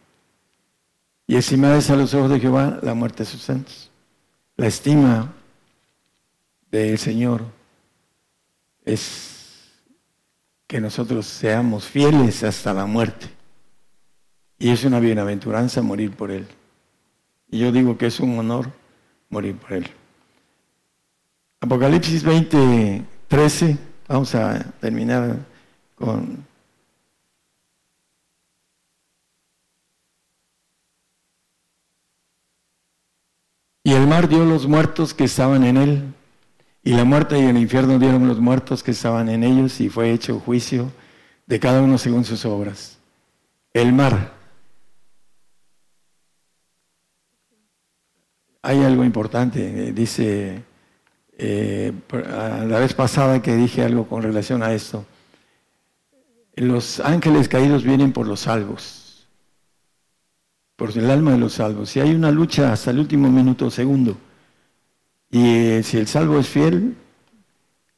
Y 1.29 1.35
estimáis 1.35 1.87
a 1.91 1.95
los 1.95 2.11
ojos 2.15 2.31
de 2.31 2.39
Jehová 2.39 2.79
la 2.81 2.95
muerte 2.95 3.19
de 3.19 3.29
sus 3.29 3.43
santos. 3.43 3.91
La 4.57 4.65
estima 4.65 5.31
del 6.71 6.97
Señor 6.97 7.43
es 8.83 9.69
que 10.65 10.81
nosotros 10.81 11.27
seamos 11.27 11.85
fieles 11.85 12.43
hasta 12.43 12.73
la 12.73 12.87
muerte. 12.87 13.27
Y 14.57 14.71
es 14.71 14.83
una 14.85 14.99
bienaventuranza 14.99 15.83
morir 15.83 16.15
por 16.15 16.31
Él. 16.31 16.47
Y 17.51 17.59
yo 17.59 17.71
digo 17.71 17.95
que 17.95 18.07
es 18.07 18.19
un 18.19 18.39
honor 18.39 18.71
morir 19.29 19.55
por 19.55 19.73
Él. 19.73 19.87
Apocalipsis 21.59 22.23
20, 22.23 23.03
13, 23.27 23.77
vamos 24.07 24.33
a 24.33 24.63
terminar 24.79 25.37
con... 25.93 26.48
Y 33.83 33.93
el 33.93 34.07
mar 34.07 34.27
dio 34.27 34.45
los 34.45 34.67
muertos 34.67 35.13
que 35.13 35.23
estaban 35.23 35.63
en 35.63 35.77
él 35.77 36.13
y 36.83 36.93
la 36.93 37.03
muerte 37.03 37.39
y 37.39 37.43
el 37.43 37.57
infierno 37.57 37.99
dieron 37.99 38.27
los 38.27 38.39
muertos 38.39 38.83
que 38.83 38.91
estaban 38.91 39.29
en 39.29 39.43
ellos 39.43 39.79
y 39.81 39.89
fue 39.89 40.11
hecho 40.11 40.39
juicio 40.39 40.91
de 41.45 41.59
cada 41.59 41.81
uno 41.81 41.97
según 41.97 42.25
sus 42.25 42.45
obras. 42.45 42.97
El 43.73 43.93
mar. 43.93 44.33
Hay 48.61 48.83
algo 48.83 49.03
importante, 49.05 49.87
eh, 49.87 49.93
dice 49.93 50.63
eh, 51.37 51.93
la 52.11 52.79
vez 52.79 52.93
pasada 52.93 53.41
que 53.41 53.55
dije 53.55 53.83
algo 53.83 54.07
con 54.07 54.21
relación 54.21 54.61
a 54.61 54.73
esto. 54.73 55.05
Los 56.55 56.99
ángeles 56.99 57.47
caídos 57.47 57.83
vienen 57.83 58.11
por 58.11 58.27
los 58.27 58.41
salvos, 58.41 59.08
por 60.79 60.97
el 60.97 61.11
alma 61.11 61.33
de 61.33 61.37
los 61.37 61.53
salvos. 61.53 61.95
Y 61.95 61.99
hay 61.99 62.15
una 62.15 62.31
lucha 62.31 62.73
hasta 62.73 62.89
el 62.89 62.97
último 62.97 63.29
minuto 63.29 63.67
o 63.67 63.69
segundo 63.69 64.17
y 65.31 65.45
eh, 65.45 65.83
si 65.83 65.97
el 65.97 66.07
salvo 66.07 66.39
es 66.39 66.47
fiel, 66.47 66.95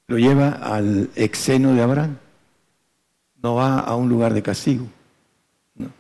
lo 0.07 0.17
lleva 0.17 0.49
al 0.49 1.09
exeno 1.15 1.73
de 1.73 1.81
Abraham. 1.81 2.17
No 3.41 3.55
va 3.55 3.79
a 3.79 3.95
un 3.95 4.09
lugar 4.09 4.33
de 4.33 4.43
castigo. 4.43 4.85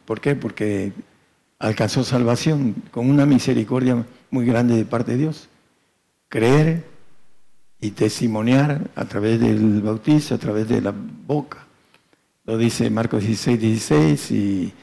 ¿Por 0.05 0.19
qué? 0.19 0.35
Porque 0.35 0.91
alcanzó 1.57 2.03
salvación 2.03 2.75
con 2.91 3.09
una 3.09 3.25
misericordia 3.25 4.05
muy 4.29 4.45
grande 4.45 4.75
de 4.75 4.85
parte 4.85 5.13
de 5.13 5.19
Dios. 5.19 5.47
Creer 6.27 6.85
y 7.79 7.91
testimoniar 7.91 8.91
a 8.95 9.05
través 9.05 9.39
del 9.39 9.81
bautizo, 9.81 10.35
a 10.35 10.37
través 10.37 10.67
de 10.67 10.81
la 10.81 10.93
boca. 10.93 11.65
Lo 12.43 12.57
dice 12.57 12.89
Marcos 12.89 13.23
16, 13.23 13.59
16 13.59 14.31
y 14.31 14.73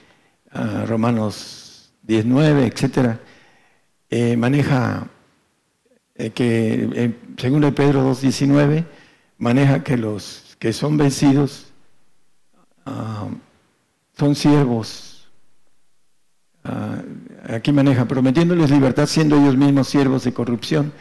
ah, 0.53 0.85
Romanos 0.87 1.68
19, 2.09 2.67
etc. 2.67 3.19
Eh, 4.11 4.37
maneja 4.37 5.07
eh, 6.15 6.31
que 6.31 6.89
en 6.95 7.17
segundo 7.37 7.73
Pedro 7.75 8.11
2.19 8.11 8.87
maneja 9.37 9.85
que 9.85 9.99
los 9.99 10.57
que 10.59 10.73
son 10.73 10.97
vencidos 10.97 11.73
ah, 12.87 13.29
son 14.17 14.35
siervos. 14.35 15.29
Ah, 16.65 17.03
aquí 17.47 17.73
maneja, 17.73 18.09
prometiéndoles 18.09 18.71
libertad 18.71 19.07
siendo 19.07 19.37
ellos 19.37 19.57
mismos 19.57 19.89
siervos 19.89 20.25
de 20.25 20.33
corrupción, 20.33 20.93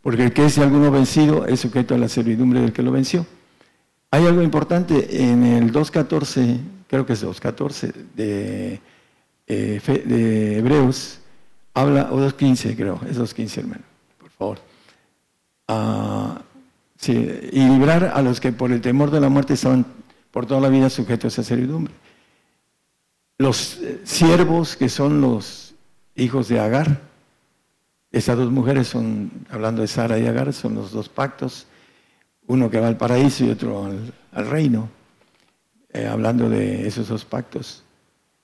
porque 0.00 0.24
el 0.24 0.32
que 0.32 0.46
es 0.46 0.58
alguno 0.58 0.92
vencido 0.92 1.44
es 1.46 1.60
sujeto 1.60 1.94
a 1.94 1.98
la 1.98 2.08
servidumbre 2.08 2.60
del 2.60 2.72
que 2.72 2.82
lo 2.82 2.92
venció. 2.92 3.26
Hay 4.12 4.26
algo 4.26 4.42
importante 4.42 5.24
en 5.30 5.44
el 5.44 5.72
2.14, 5.72 6.60
creo 6.86 7.04
que 7.04 7.14
es 7.14 7.24
2.14 7.24 7.92
de, 8.14 8.80
eh, 9.52 10.56
Hebreos, 10.58 11.20
habla, 11.74 12.08
o 12.12 12.18
2.15 12.18 12.76
creo, 12.76 13.00
es 13.08 13.18
2.15 13.18 13.58
hermano 13.58 13.92
favor. 14.42 14.58
Ah, 15.68 16.42
y 17.04 17.68
librar 17.68 18.12
a 18.14 18.22
los 18.22 18.40
que 18.40 18.52
por 18.52 18.70
el 18.70 18.80
temor 18.80 19.10
de 19.10 19.20
la 19.20 19.28
muerte 19.28 19.54
estaban 19.54 19.84
por 20.30 20.46
toda 20.46 20.60
la 20.60 20.68
vida 20.68 20.88
sujetos 20.88 21.38
a 21.38 21.42
servidumbre. 21.42 21.92
Los 23.38 23.78
eh, 23.78 24.00
siervos 24.04 24.76
que 24.76 24.88
son 24.88 25.20
los 25.20 25.74
hijos 26.14 26.48
de 26.48 26.60
Agar, 26.60 27.00
esas 28.12 28.36
dos 28.36 28.50
mujeres 28.50 28.88
son, 28.88 29.30
hablando 29.50 29.82
de 29.82 29.88
Sara 29.88 30.18
y 30.18 30.26
Agar, 30.26 30.52
son 30.52 30.74
los 30.74 30.92
dos 30.92 31.08
pactos, 31.08 31.66
uno 32.46 32.70
que 32.70 32.78
va 32.78 32.88
al 32.88 32.96
paraíso 32.96 33.44
y 33.44 33.50
otro 33.50 33.84
al, 34.32 34.46
reino, 34.46 34.88
eh, 35.92 36.06
hablando 36.06 36.48
de 36.48 36.86
esos 36.86 37.08
dos 37.08 37.24
pactos. 37.24 37.81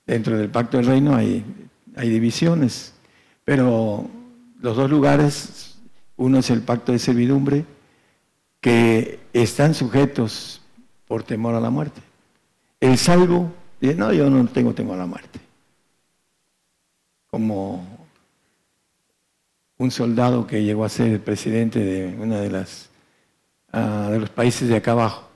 Dentro 0.09 0.39
del 0.39 0.49
pacto 0.49 0.79
del 0.79 0.87
reino 0.87 1.15
hay, 1.15 1.45
hay 1.95 2.09
divisiones, 2.09 2.95
pero 3.45 4.09
los 4.59 4.75
dos 4.75 4.89
lugares 4.89 5.79
uno 6.17 6.39
es 6.39 6.49
el 6.49 6.63
pacto 6.63 6.93
de 6.93 6.99
servidumbre, 6.99 7.67
que 8.63 9.21
están 9.35 9.75
sujetos 9.75 10.63
por 11.07 11.25
temor 11.25 11.55
a 11.55 11.61
la 11.61 11.69
muerte. 11.69 12.01
El 12.81 12.97
salvo 12.97 13.53
dice, 13.83 13.97
no, 13.97 14.11
yo 14.11 14.31
no 14.31 14.47
tengo 14.47 14.73
temor 14.73 14.95
a 14.95 15.01
la 15.01 15.07
muerte. 15.07 15.41
Como 17.31 17.87
un 19.77 19.91
soldado 19.91 20.47
que 20.47 20.65
llegó 20.65 20.87
a 20.87 20.89
ser 20.89 21.09
el 21.09 21.21
presidente 21.21 21.81
de 21.81 22.17
uno 22.19 22.39
de 22.39 22.51
las 22.51 22.89
ah, 23.73 24.09
de 24.11 24.21
los 24.21 24.31
países 24.31 24.71
de 24.71 24.77
acá 24.77 24.93
abajo, 24.93 25.29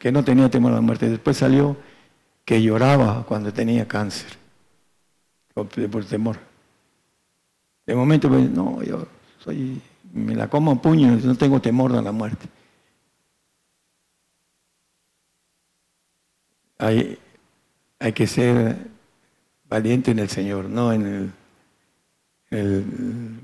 que 0.00 0.10
no 0.10 0.24
tenía 0.24 0.50
temor 0.50 0.72
a 0.72 0.76
la 0.76 0.80
muerte. 0.80 1.08
Después 1.08 1.36
salió 1.36 1.76
que 2.44 2.62
lloraba 2.62 3.24
cuando 3.26 3.52
tenía 3.52 3.88
cáncer, 3.88 4.36
por, 5.54 6.04
temor. 6.04 6.38
De 7.86 7.94
momento, 7.94 8.28
pues, 8.28 8.50
no, 8.50 8.82
yo 8.82 9.06
soy 9.38 9.80
me 10.14 10.34
la 10.34 10.48
como 10.48 10.70
a 10.70 10.80
puños, 10.80 11.24
no 11.24 11.34
tengo 11.34 11.60
temor 11.60 11.92
de 11.92 12.00
la 12.00 12.12
muerte. 12.12 12.46
Hay, 16.78 17.18
hay 17.98 18.12
que 18.12 18.26
ser 18.26 18.76
valiente 19.68 20.12
en 20.12 20.20
el 20.20 20.28
Señor, 20.28 20.66
no 20.66 20.92
en 20.92 21.32
el, 22.50 22.84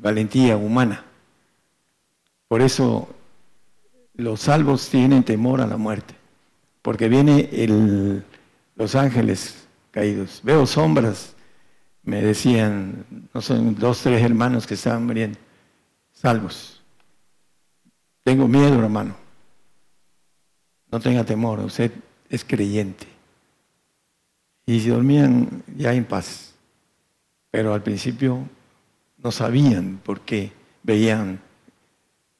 valentía 0.01 0.57
humana. 0.57 1.05
Por 2.47 2.63
eso 2.63 3.09
los 4.15 4.41
salvos 4.41 4.89
tienen 4.89 5.25
temor 5.25 5.61
a 5.61 5.67
la 5.67 5.77
muerte, 5.77 6.15
porque 6.83 7.09
viene 7.09 7.49
los 8.81 8.95
ángeles 8.95 9.69
caídos. 9.91 10.41
Veo 10.43 10.65
sombras, 10.65 11.35
me 12.03 12.23
decían, 12.23 13.05
no 13.35 13.43
son 13.43 13.75
dos, 13.75 14.01
tres 14.01 14.23
hermanos 14.23 14.67
que 14.67 14.73
estaban 14.73 15.05
muriendo 15.05 15.39
salvos. 16.15 16.81
Tengo 18.23 18.49
miedo, 18.49 18.83
hermano. 18.83 19.15
No 20.91 20.99
tenga 20.99 21.25
temor, 21.25 21.61
usted 21.61 21.93
es 22.31 22.43
creyente. 22.43 23.07
Y 24.65 24.81
dormían 24.89 25.63
ya 25.77 25.93
en 25.93 26.07
paz. 26.07 26.55
Pero 27.51 27.75
al 27.75 27.83
principio 27.83 28.49
no 29.19 29.31
sabían 29.31 30.01
por 30.03 30.23
qué 30.23 30.53
veían 30.83 31.39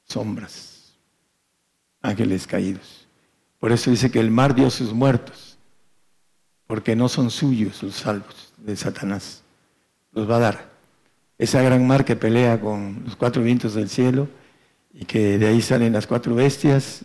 sombras, 0.05 0.95
ángeles 2.01 2.47
caídos. 2.47 3.07
Por 3.59 3.71
eso 3.71 3.91
dice 3.91 4.09
que 4.09 4.19
el 4.19 4.31
mar 4.31 4.55
dio 4.55 4.71
sus 4.71 4.91
muertos, 4.91 5.50
porque 6.71 6.95
no 6.95 7.09
son 7.09 7.31
suyos 7.31 7.83
los 7.83 7.95
salvos 7.95 8.53
de 8.55 8.77
Satanás. 8.77 9.43
Los 10.13 10.29
va 10.29 10.37
a 10.37 10.39
dar 10.39 10.69
esa 11.37 11.61
gran 11.61 11.85
mar 11.85 12.05
que 12.05 12.15
pelea 12.15 12.61
con 12.61 13.01
los 13.03 13.17
cuatro 13.17 13.43
vientos 13.43 13.73
del 13.73 13.89
cielo 13.89 14.29
y 14.93 15.03
que 15.03 15.37
de 15.37 15.47
ahí 15.47 15.61
salen 15.61 15.91
las 15.91 16.07
cuatro 16.07 16.33
bestias 16.33 17.03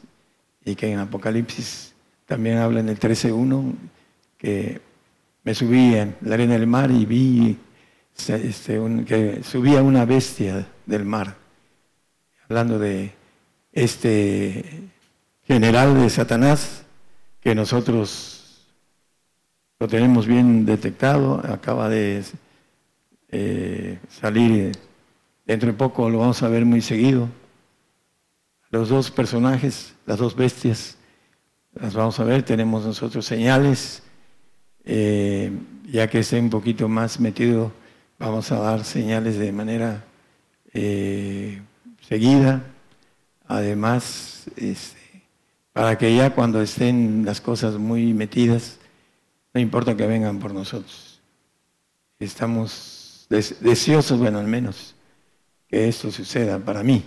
y 0.65 0.77
que 0.77 0.93
en 0.93 1.01
Apocalipsis 1.01 1.95
también 2.27 2.59
habla 2.59 2.79
en 2.79 2.89
el 2.89 3.01
13.1 3.01 3.75
que 4.39 4.81
me 5.43 5.53
subí 5.53 5.97
en 5.97 6.15
la 6.21 6.35
arena 6.35 6.53
del 6.53 6.69
mar 6.69 6.93
y 6.93 7.05
vi 7.05 7.59
este, 8.17 8.81
que 9.05 9.43
subía 9.43 9.83
una 9.83 10.05
bestia 10.05 10.65
del 10.87 11.05
mar, 11.05 11.35
hablando 12.49 12.79
de 12.79 13.13
este 13.73 14.93
general 15.43 16.01
de 16.01 16.09
Satanás 16.09 16.85
que 17.41 17.57
nosotros 17.57 18.36
lo 19.79 19.89
tenemos 19.89 20.27
bien 20.27 20.65
detectado, 20.65 21.41
acaba 21.47 21.89
de 21.89 22.23
eh, 23.31 23.99
salir, 24.09 24.73
dentro 25.45 25.69
de 25.69 25.77
poco 25.77 26.09
lo 26.11 26.19
vamos 26.19 26.43
a 26.43 26.49
ver 26.49 26.65
muy 26.65 26.81
seguido. 26.81 27.29
Los 28.71 28.89
dos 28.89 29.11
personajes, 29.11 29.95
las 30.07 30.19
dos 30.19 30.35
bestias, 30.35 30.97
las 31.75 31.95
vamos 31.95 32.19
a 32.21 32.25
ver, 32.25 32.43
tenemos 32.43 32.85
nosotros 32.85 33.25
señales 33.27 34.03
eh, 34.89 35.51
ya 35.91 36.09
que 36.09 36.21
esté 36.21 36.39
un 36.39 36.49
poquito 36.49 36.89
más 36.89 37.19
metido, 37.19 37.73
vamos 38.19 38.53
a 38.53 38.61
dar 38.61 38.85
señales 38.85 39.37
de 39.37 39.51
manera 39.51 40.05
eh, 40.73 41.61
seguida. 42.09 42.63
Además, 43.49 44.45
este, 44.57 45.25
para 45.73 45.99
que 45.99 46.15
ya 46.15 46.31
cuando 46.31 46.63
estén 46.63 47.25
las 47.25 47.41
cosas 47.41 47.75
muy 47.75 48.15
metidas, 48.15 48.79
no 49.57 49.61
importa 49.61 49.97
que 49.97 50.07
vengan 50.07 50.39
por 50.39 50.53
nosotros. 50.53 51.19
Estamos 52.19 53.27
deseosos, 53.31 54.19
bueno, 54.19 54.39
al 54.39 54.47
menos, 54.47 54.95
que 55.67 55.89
esto 55.89 56.11
suceda 56.11 56.59
para 56.59 56.83
mí, 56.83 57.03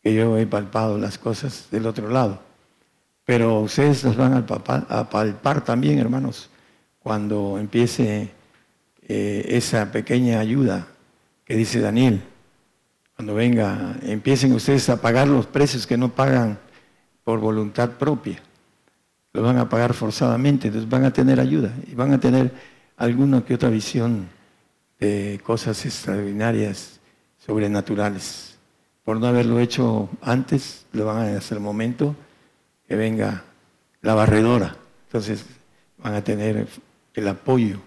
que 0.00 0.14
yo 0.14 0.38
he 0.38 0.46
palpado 0.46 0.96
las 0.96 1.18
cosas 1.18 1.66
del 1.72 1.86
otro 1.86 2.08
lado. 2.08 2.40
Pero 3.24 3.62
ustedes 3.62 4.04
las 4.04 4.16
van 4.16 4.32
a 4.32 4.46
palpar, 5.10 5.64
también, 5.64 5.98
hermanos, 5.98 6.50
cuando 7.00 7.58
empiece 7.58 8.30
eh, 9.02 9.44
esa 9.48 9.90
pequeña 9.90 10.38
ayuda 10.38 10.86
que 11.44 11.56
dice 11.56 11.80
Daniel. 11.80 12.22
Cuando 13.16 13.34
venga, 13.34 13.96
empiecen 14.02 14.52
ustedes 14.52 14.88
a 14.88 15.00
pagar 15.02 15.26
los 15.26 15.46
precios 15.46 15.84
que 15.84 15.96
no 15.96 16.14
pagan 16.14 16.60
por 17.24 17.40
voluntad 17.40 17.90
propia. 17.98 18.40
Los 19.38 19.46
van 19.46 19.58
a 19.58 19.68
pagar 19.68 19.94
forzadamente, 19.94 20.66
entonces 20.66 20.90
van 20.90 21.04
a 21.04 21.12
tener 21.12 21.38
ayuda 21.38 21.72
y 21.86 21.94
van 21.94 22.12
a 22.12 22.18
tener 22.18 22.50
alguna 22.96 23.44
que 23.44 23.54
otra 23.54 23.68
visión 23.68 24.28
de 24.98 25.40
cosas 25.44 25.86
extraordinarias, 25.86 26.98
sobrenaturales. 27.46 28.58
Por 29.04 29.20
no 29.20 29.28
haberlo 29.28 29.60
hecho 29.60 30.08
antes, 30.22 30.86
lo 30.92 31.06
van 31.06 31.18
a 31.18 31.38
hacer 31.38 31.58
el 31.58 31.62
momento 31.62 32.16
que 32.88 32.96
venga 32.96 33.44
la 34.02 34.14
barredora. 34.14 34.74
Entonces 35.06 35.44
van 35.98 36.14
a 36.14 36.24
tener 36.24 36.66
el 37.14 37.28
apoyo 37.28 37.78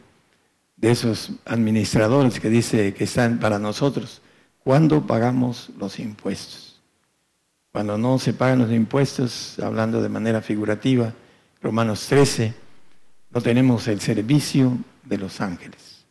de 0.78 0.92
esos 0.92 1.34
administradores 1.44 2.40
que 2.40 2.50
dice 2.50 2.94
que 2.94 3.04
están 3.04 3.40
para 3.40 3.60
nosotros. 3.60 4.22
¿Cuándo 4.64 5.06
pagamos 5.06 5.70
los 5.78 6.00
impuestos? 6.00 6.80
Cuando 7.74 7.98
no 7.98 8.20
se 8.20 8.32
pagan 8.32 8.60
los 8.60 8.72
impuestos, 8.72 9.60
hablando 9.60 10.02
de 10.02 10.08
manera 10.08 10.42
figurativa, 10.42 11.14
Romanos 11.62 12.08
13, 12.08 12.54
no 13.30 13.42
tenemos 13.42 13.88
el 13.88 14.02
servicio 14.02 14.78
de 15.04 15.18
los 15.18 15.42
ángeles. 15.42 16.06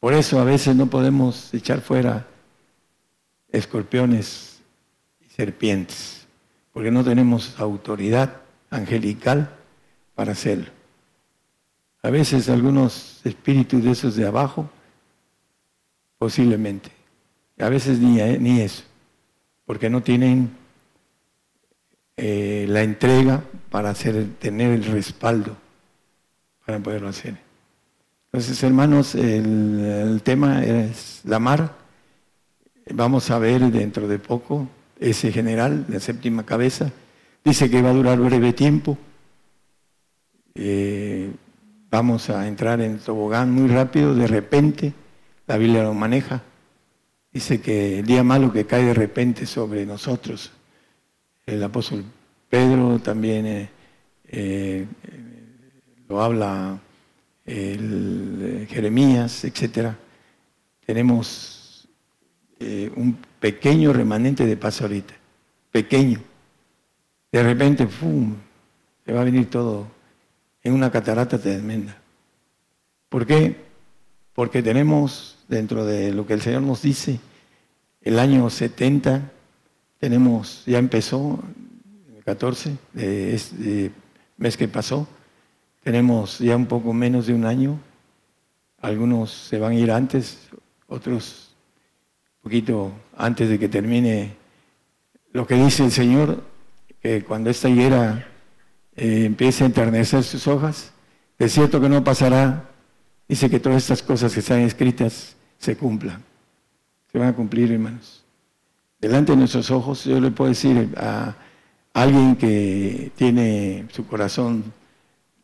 Por 0.00 0.12
eso 0.12 0.38
a 0.38 0.44
veces 0.44 0.76
no 0.76 0.86
podemos 0.86 1.52
echar 1.54 1.80
fuera 1.80 2.26
escorpiones 3.50 4.60
y 5.20 5.30
serpientes 5.30 6.26
porque 6.76 6.90
no 6.90 7.02
tenemos 7.02 7.58
autoridad 7.58 8.42
angelical 8.68 9.50
para 10.14 10.32
hacerlo. 10.32 10.70
A 12.02 12.10
veces 12.10 12.50
algunos 12.50 13.22
espíritus 13.24 13.82
de 13.82 13.92
esos 13.92 14.14
de 14.14 14.26
abajo, 14.26 14.68
posiblemente. 16.18 16.90
A 17.58 17.70
veces 17.70 17.98
ni, 17.98 18.16
ni 18.38 18.60
eso, 18.60 18.82
porque 19.64 19.88
no 19.88 20.02
tienen 20.02 20.54
eh, 22.16 22.64
la 22.68 22.82
entrega 22.82 23.42
para 23.70 23.90
hacer, 23.90 24.26
tener 24.38 24.72
el 24.72 24.84
respaldo 24.84 25.56
para 26.64 26.78
poderlo 26.80 27.08
hacer. 27.08 27.36
Entonces, 28.32 28.62
hermanos, 28.62 29.14
el, 29.14 30.20
tema 30.24 30.64
es 30.64 31.20
la 31.24 31.38
mar. 31.38 31.74
Vamos 32.92 33.30
a 33.30 33.38
ver 33.38 33.62
dentro 33.70 34.08
de 34.08 34.18
poco 34.18 34.68
ese 34.98 35.30
general, 35.32 35.84
la 35.88 36.00
séptima 36.00 36.44
cabeza, 36.44 36.90
dice 37.44 37.70
que 37.70 37.82
va 37.82 37.90
a 37.90 37.94
durar 37.94 38.18
breve 38.18 38.52
tiempo. 38.52 38.96
Eh, 40.54 41.30
vamos 41.90 42.30
a 42.30 42.48
entrar 42.48 42.80
en 42.80 42.98
tobogán 42.98 43.52
muy 43.52 43.68
rápido, 43.68 44.14
de 44.14 44.26
repente, 44.26 44.92
la 45.46 45.56
Biblia 45.56 45.82
lo 45.82 45.94
maneja. 45.94 46.42
Dice 47.32 47.60
que 47.60 47.98
el 48.00 48.06
día 48.06 48.22
malo 48.22 48.52
que 48.52 48.64
cae 48.64 48.84
de 48.84 48.94
repente 48.94 49.46
sobre 49.46 49.84
nosotros, 49.84 50.52
el 51.46 51.62
apóstol 51.62 52.04
Pedro 52.50 52.98
también 52.98 53.46
eh, 53.46 53.68
eh, 54.28 54.86
lo 56.08 56.20
habla 56.20 56.78
el, 57.44 58.66
Jeremías, 58.68 59.44
etc. 59.44 59.92
Tenemos 60.84 61.88
un 62.96 63.18
pequeño 63.38 63.92
remanente 63.92 64.46
de 64.46 64.56
paz 64.56 64.80
ahorita, 64.80 65.14
pequeño. 65.70 66.20
De 67.30 67.42
repente, 67.42 67.86
¡pum!, 67.86 68.34
se 69.04 69.12
va 69.12 69.20
a 69.20 69.24
venir 69.24 69.50
todo 69.50 69.86
en 70.62 70.72
una 70.72 70.90
catarata 70.90 71.38
tremenda. 71.38 71.96
¿Por 73.08 73.26
qué? 73.26 73.56
Porque 74.32 74.62
tenemos, 74.62 75.38
dentro 75.48 75.84
de 75.84 76.12
lo 76.12 76.26
que 76.26 76.34
el 76.34 76.40
Señor 76.40 76.62
nos 76.62 76.82
dice, 76.82 77.20
el 78.02 78.18
año 78.18 78.50
70, 78.50 79.30
tenemos, 80.06 80.62
ya 80.66 80.78
empezó, 80.78 81.42
el 82.16 82.22
14 82.22 82.78
de 82.92 83.34
este 83.34 83.90
mes 84.36 84.56
que 84.56 84.68
pasó, 84.68 85.08
tenemos 85.82 86.38
ya 86.38 86.54
un 86.54 86.66
poco 86.66 86.92
menos 86.92 87.26
de 87.26 87.34
un 87.34 87.44
año, 87.44 87.80
algunos 88.80 89.32
se 89.32 89.58
van 89.58 89.72
a 89.72 89.74
ir 89.74 89.90
antes, 89.90 90.48
otros 90.86 91.56
poquito 92.40 92.92
antes 93.16 93.48
de 93.48 93.58
que 93.58 93.68
termine 93.68 94.36
lo 95.32 95.44
que 95.44 95.56
dice 95.56 95.84
el 95.84 95.90
Señor, 95.90 96.40
que 97.02 97.24
cuando 97.24 97.50
esta 97.50 97.68
higuera 97.68 98.28
eh, 98.94 99.24
empiece 99.24 99.64
a 99.64 99.66
enternecer 99.66 100.22
sus 100.22 100.46
hojas, 100.46 100.92
es 101.36 101.50
cierto 101.50 101.80
que 101.80 101.88
no 101.88 102.04
pasará, 102.04 102.70
dice 103.26 103.50
que 103.50 103.58
todas 103.58 103.82
estas 103.82 104.04
cosas 104.04 104.32
que 104.32 104.38
están 104.38 104.60
escritas 104.60 105.34
se 105.58 105.76
cumplan. 105.76 106.22
Se 107.10 107.18
van 107.18 107.30
a 107.30 107.34
cumplir, 107.34 107.72
hermanos. 107.72 108.25
Delante 108.98 109.32
de 109.32 109.38
nuestros 109.38 109.70
ojos, 109.70 110.04
yo 110.04 110.20
le 110.20 110.30
puedo 110.30 110.48
decir 110.48 110.94
a 110.96 111.36
alguien 111.92 112.36
que 112.36 113.12
tiene 113.16 113.86
su 113.92 114.06
corazón 114.06 114.64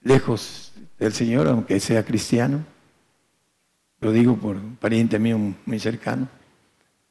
lejos 0.02 0.72
del 0.98 1.12
Señor, 1.12 1.48
aunque 1.48 1.78
sea 1.78 2.04
cristiano, 2.04 2.64
lo 4.00 4.10
digo 4.10 4.36
por 4.36 4.56
un 4.56 4.76
pariente 4.76 5.18
mío 5.18 5.38
muy 5.66 5.78
cercano, 5.78 6.28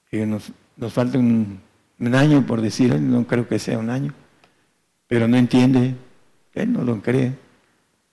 que 0.09 0.25
nos, 0.25 0.51
falta 0.89 1.17
un, 1.17 1.61
año 2.13 2.45
por 2.45 2.61
decir, 2.61 2.99
no 2.99 3.25
creo 3.27 3.47
que 3.47 3.59
sea 3.59 3.77
un 3.77 3.89
año, 3.89 4.13
pero 5.07 5.27
no 5.27 5.37
entiende, 5.37 5.95
él 6.53 6.73
no 6.73 6.83
lo 6.83 7.01
cree, 7.01 7.33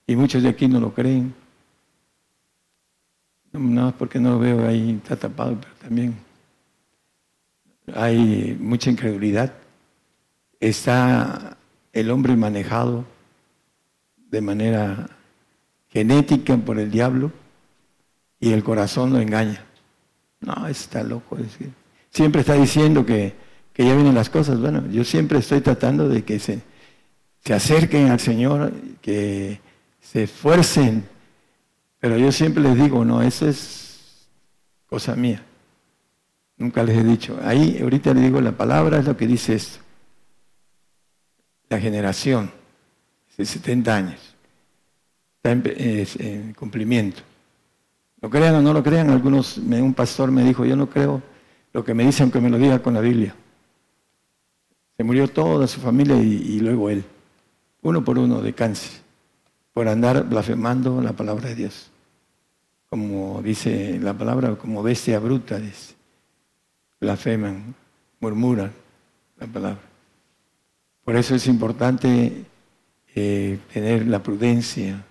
y 0.05 0.15
muchos 0.15 0.43
de 0.43 0.49
aquí 0.49 0.67
no 0.67 0.79
lo 0.79 0.93
creen. 0.93 1.33
No, 3.51 3.91
porque 3.97 4.19
no 4.19 4.31
lo 4.31 4.39
veo 4.39 4.67
ahí, 4.67 4.99
está 5.03 5.15
tapado, 5.15 5.57
pero 5.59 5.73
también 5.75 6.28
hay 7.95 8.57
mucha 8.59 8.89
incredulidad. 8.89 9.53
Está 10.59 11.57
el 11.93 12.11
hombre 12.11 12.35
manejado 12.35 13.05
de 14.29 14.41
manera 14.41 15.09
genética 15.89 16.57
por 16.57 16.79
el 16.79 16.91
diablo 16.91 17.31
y 18.39 18.51
el 18.51 18.63
corazón 18.63 19.13
lo 19.13 19.19
engaña. 19.19 19.65
No, 20.41 20.67
está 20.67 21.03
loco. 21.03 21.37
siempre 22.09 22.41
está 22.41 22.53
diciendo 22.53 23.05
que, 23.05 23.35
ya 23.75 23.95
vienen 23.95 24.15
las 24.15 24.29
cosas. 24.29 24.59
Bueno, 24.59 24.85
yo 24.91 25.05
siempre 25.05 25.39
estoy 25.39 25.61
tratando 25.61 26.09
de 26.09 26.23
que 26.23 26.37
se, 26.39 26.61
se 27.45 27.53
acerquen 27.53 28.09
al 28.09 28.19
Señor, 28.19 28.73
que 29.01 29.61
se 30.01 30.23
esfuercen. 30.23 31.05
Pero 31.99 32.17
yo 32.17 32.31
siempre 32.31 32.61
les 32.61 32.75
digo, 32.75 33.05
no, 33.05 33.21
eso 33.21 33.47
es 33.47 34.27
cosa 34.85 35.15
mía. 35.15 35.45
Nunca 36.59 36.83
les 36.83 36.97
he 36.97 37.03
dicho. 37.03 37.39
Ahí, 37.41 37.79
ahorita 37.81 38.13
le 38.13 38.21
digo, 38.21 38.41
la 38.41 38.51
palabra 38.51 38.99
es 38.99 39.05
lo 39.05 39.17
que 39.17 39.25
dice 39.25 39.55
esto. 39.55 39.79
La 41.69 41.79
generación 41.79 42.51
de 43.37 43.45
70 43.45 43.95
años 43.95 44.35
está 45.37 45.51
en, 45.51 45.63
en 46.19 46.53
cumplimiento. 46.53 47.21
Lo 48.21 48.29
crean 48.29 48.55
o 48.55 48.61
no 48.61 48.73
lo 48.73 48.83
crean, 48.83 49.09
algunos, 49.09 49.57
un 49.57 49.93
pastor 49.93 50.29
me 50.29 50.43
dijo, 50.43 50.65
yo 50.65 50.75
no 50.75 50.89
creo 50.89 51.21
lo 51.71 51.83
que 51.83 51.93
me 51.93 52.03
dice, 52.05 52.23
aunque 52.23 52.41
me 52.41 52.49
lo 52.49 52.57
diga 52.57 52.79
con 52.79 52.93
la 52.93 52.99
Biblia. 52.99 53.33
Se 54.97 55.03
murió 55.05 55.29
toda 55.29 55.65
su 55.67 55.79
familia 55.79 56.17
y, 56.17 56.59
luego 56.59 56.89
él, 56.89 57.05
uno 57.81 58.03
por 58.03 58.19
uno 58.19 58.41
de 58.41 58.53
cáncer. 58.53 58.99
por 59.71 59.87
andar 59.87 60.27
blasfemando 60.27 61.01
la 61.01 61.13
palabra 61.13 61.47
de 61.47 61.55
Dios. 61.55 61.89
Como 62.89 63.41
dice 63.41 63.97
la 64.01 64.13
palabra, 64.13 64.55
como 64.55 64.83
bestia 64.83 65.19
bruta, 65.19 65.57
dice. 65.57 65.98
Blasfeman, 66.99 67.75
murmuran 68.19 68.71
la 69.39 69.47
palabra. 69.47 69.81
Por 71.03 71.15
eso 71.15 71.35
es 71.35 71.47
importante 71.47 72.45
eh, 73.15 73.59
tener 73.73 74.05
la 74.07 74.21
prudencia, 74.21 75.03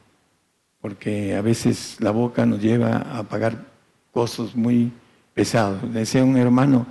porque 0.80 1.34
a 1.34 1.40
veces 1.40 1.96
la 2.00 2.10
boca 2.10 2.46
nos 2.46 2.60
lleva 2.60 2.98
a 3.18 3.22
pagar 3.24 3.64
cosas 4.12 4.54
muy 4.54 4.92
pesados. 5.34 5.92
Decía 5.92 6.22
un 6.24 6.36
hermano 6.36 6.86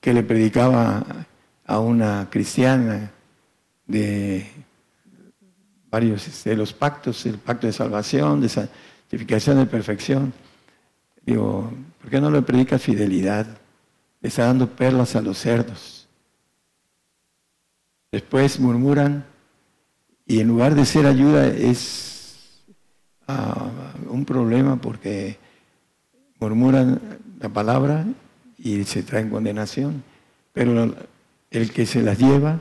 que 0.00 0.14
le 0.14 0.22
predicaba 0.22 1.04
a 1.66 1.80
una 1.80 2.28
cristiana 2.30 3.10
de 3.86 4.46
varios 5.90 6.44
de 6.44 6.56
los 6.56 6.72
pactos, 6.72 7.26
el 7.26 7.38
pacto 7.38 7.66
de 7.66 7.72
salvación, 7.72 8.40
de 8.40 8.48
santificación, 8.48 9.58
de 9.58 9.66
perfección. 9.66 10.32
Digo, 11.24 11.70
¿por 12.00 12.10
qué 12.10 12.20
no 12.20 12.30
le 12.30 12.42
predica 12.42 12.78
fidelidad? 12.78 13.46
Está 14.22 14.46
dando 14.46 14.68
perlas 14.68 15.16
a 15.16 15.22
los 15.22 15.38
cerdos. 15.38 16.08
Después 18.10 18.58
murmuran 18.58 19.24
y 20.26 20.40
en 20.40 20.48
lugar 20.48 20.74
de 20.74 20.84
ser 20.84 21.06
ayuda 21.06 21.46
es 21.46 22.64
ah, 23.28 23.70
un 24.08 24.24
problema 24.24 24.76
porque 24.76 25.38
murmuran 26.40 27.00
la 27.38 27.48
palabra 27.48 28.06
y 28.58 28.84
se 28.84 29.02
traen 29.02 29.30
condenación. 29.30 30.02
Pero 30.52 30.94
el 31.50 31.72
que 31.72 31.86
se 31.86 32.02
las 32.02 32.18
lleva 32.18 32.60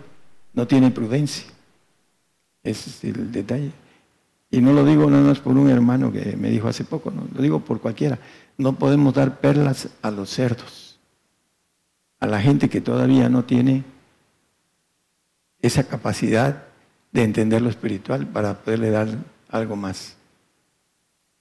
no 0.53 0.67
tiene 0.67 0.91
prudencia. 0.91 1.45
Ese 2.63 2.89
es 2.89 3.03
el 3.15 3.31
detalle. 3.31 3.71
Y 4.51 4.61
no 4.61 4.73
lo 4.73 4.85
digo 4.85 5.09
nada 5.09 5.23
más 5.23 5.39
por 5.39 5.57
un 5.57 5.69
hermano 5.69 6.11
que 6.11 6.35
me 6.37 6.49
dijo 6.49 6.67
hace 6.67 6.83
poco, 6.83 7.11
no, 7.11 7.27
lo 7.33 7.41
digo 7.41 7.59
por 7.59 7.81
cualquiera. 7.81 8.19
No 8.57 8.73
podemos 8.73 9.13
dar 9.13 9.39
perlas 9.39 9.89
a 10.01 10.11
los 10.11 10.29
cerdos, 10.29 10.84
a 12.25 12.27
la 12.27 12.41
gente 12.41 12.69
que 12.69 12.81
todavía 12.81 13.29
no 13.29 13.45
tiene 13.45 13.83
esa 15.61 15.83
capacidad 15.83 16.63
de 17.11 17.23
entender 17.23 17.61
lo 17.61 17.69
espiritual 17.69 18.25
para 18.25 18.63
poderle 18.63 18.89
dar 18.89 19.09
algo 19.49 19.75
más. 19.75 20.17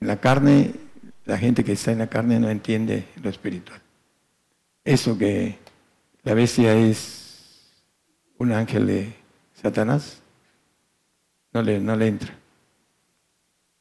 En 0.01 0.09
la 0.09 0.21
carne, 0.21 0.75
la 1.25 1.39
gente 1.39 1.65
que 1.65 1.73
está 1.73 1.91
en 1.91 2.01
la 2.01 2.09
carne 2.09 2.39
no 2.39 2.51
entiende 2.51 3.09
lo 3.23 3.31
espiritual. 3.31 3.81
Eso 4.85 5.17
que 5.17 5.59
la 6.23 6.35
bestia 6.35 6.75
es 6.75 7.73
un 8.37 8.53
ángel 8.53 8.87
de 8.87 9.15
Satanás, 9.55 10.21
no 11.55 11.63
le, 11.63 11.81
no 11.81 11.97
le 11.97 12.09
entra. 12.09 12.35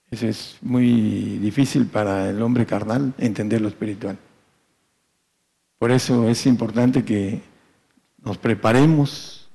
Eso 0.09 0.25
es 0.25 0.57
muy 0.61 1.37
difícil 1.39 1.85
para 1.85 2.29
el 2.29 2.41
hombre 2.41 2.65
carnal 2.65 3.13
entender 3.17 3.59
lo 3.59 3.67
espiritual. 3.67 4.17
Por 5.83 5.91
eso 5.91 6.29
es 6.29 6.45
importante 6.45 7.03
que 7.03 7.41
nos 8.23 8.37
preparemos, 8.37 9.49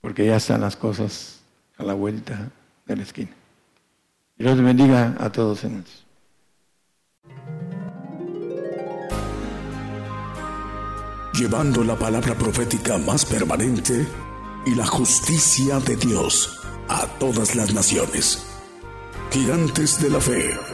porque 0.00 0.24
ya 0.24 0.36
están 0.36 0.62
las 0.62 0.76
cosas 0.76 1.42
a 1.76 1.84
la 1.84 1.92
vuelta 1.92 2.50
de 2.86 2.96
la 2.96 3.02
esquina. 3.02 3.32
Dios 4.38 4.58
bendiga 4.62 5.14
a 5.20 5.30
todos 5.30 5.62
en. 5.64 5.84
Llevando 11.34 11.84
la 11.84 11.98
palabra 11.98 12.34
profética 12.34 12.96
más 12.96 13.26
permanente 13.26 14.06
y 14.64 14.74
la 14.74 14.86
justicia 14.86 15.80
de 15.80 15.96
Dios 15.96 16.62
a 16.88 17.06
todas 17.18 17.54
las 17.54 17.74
naciones. 17.74 18.42
Gigantes 19.30 20.00
de 20.00 20.08
la 20.08 20.20
fe. 20.22 20.73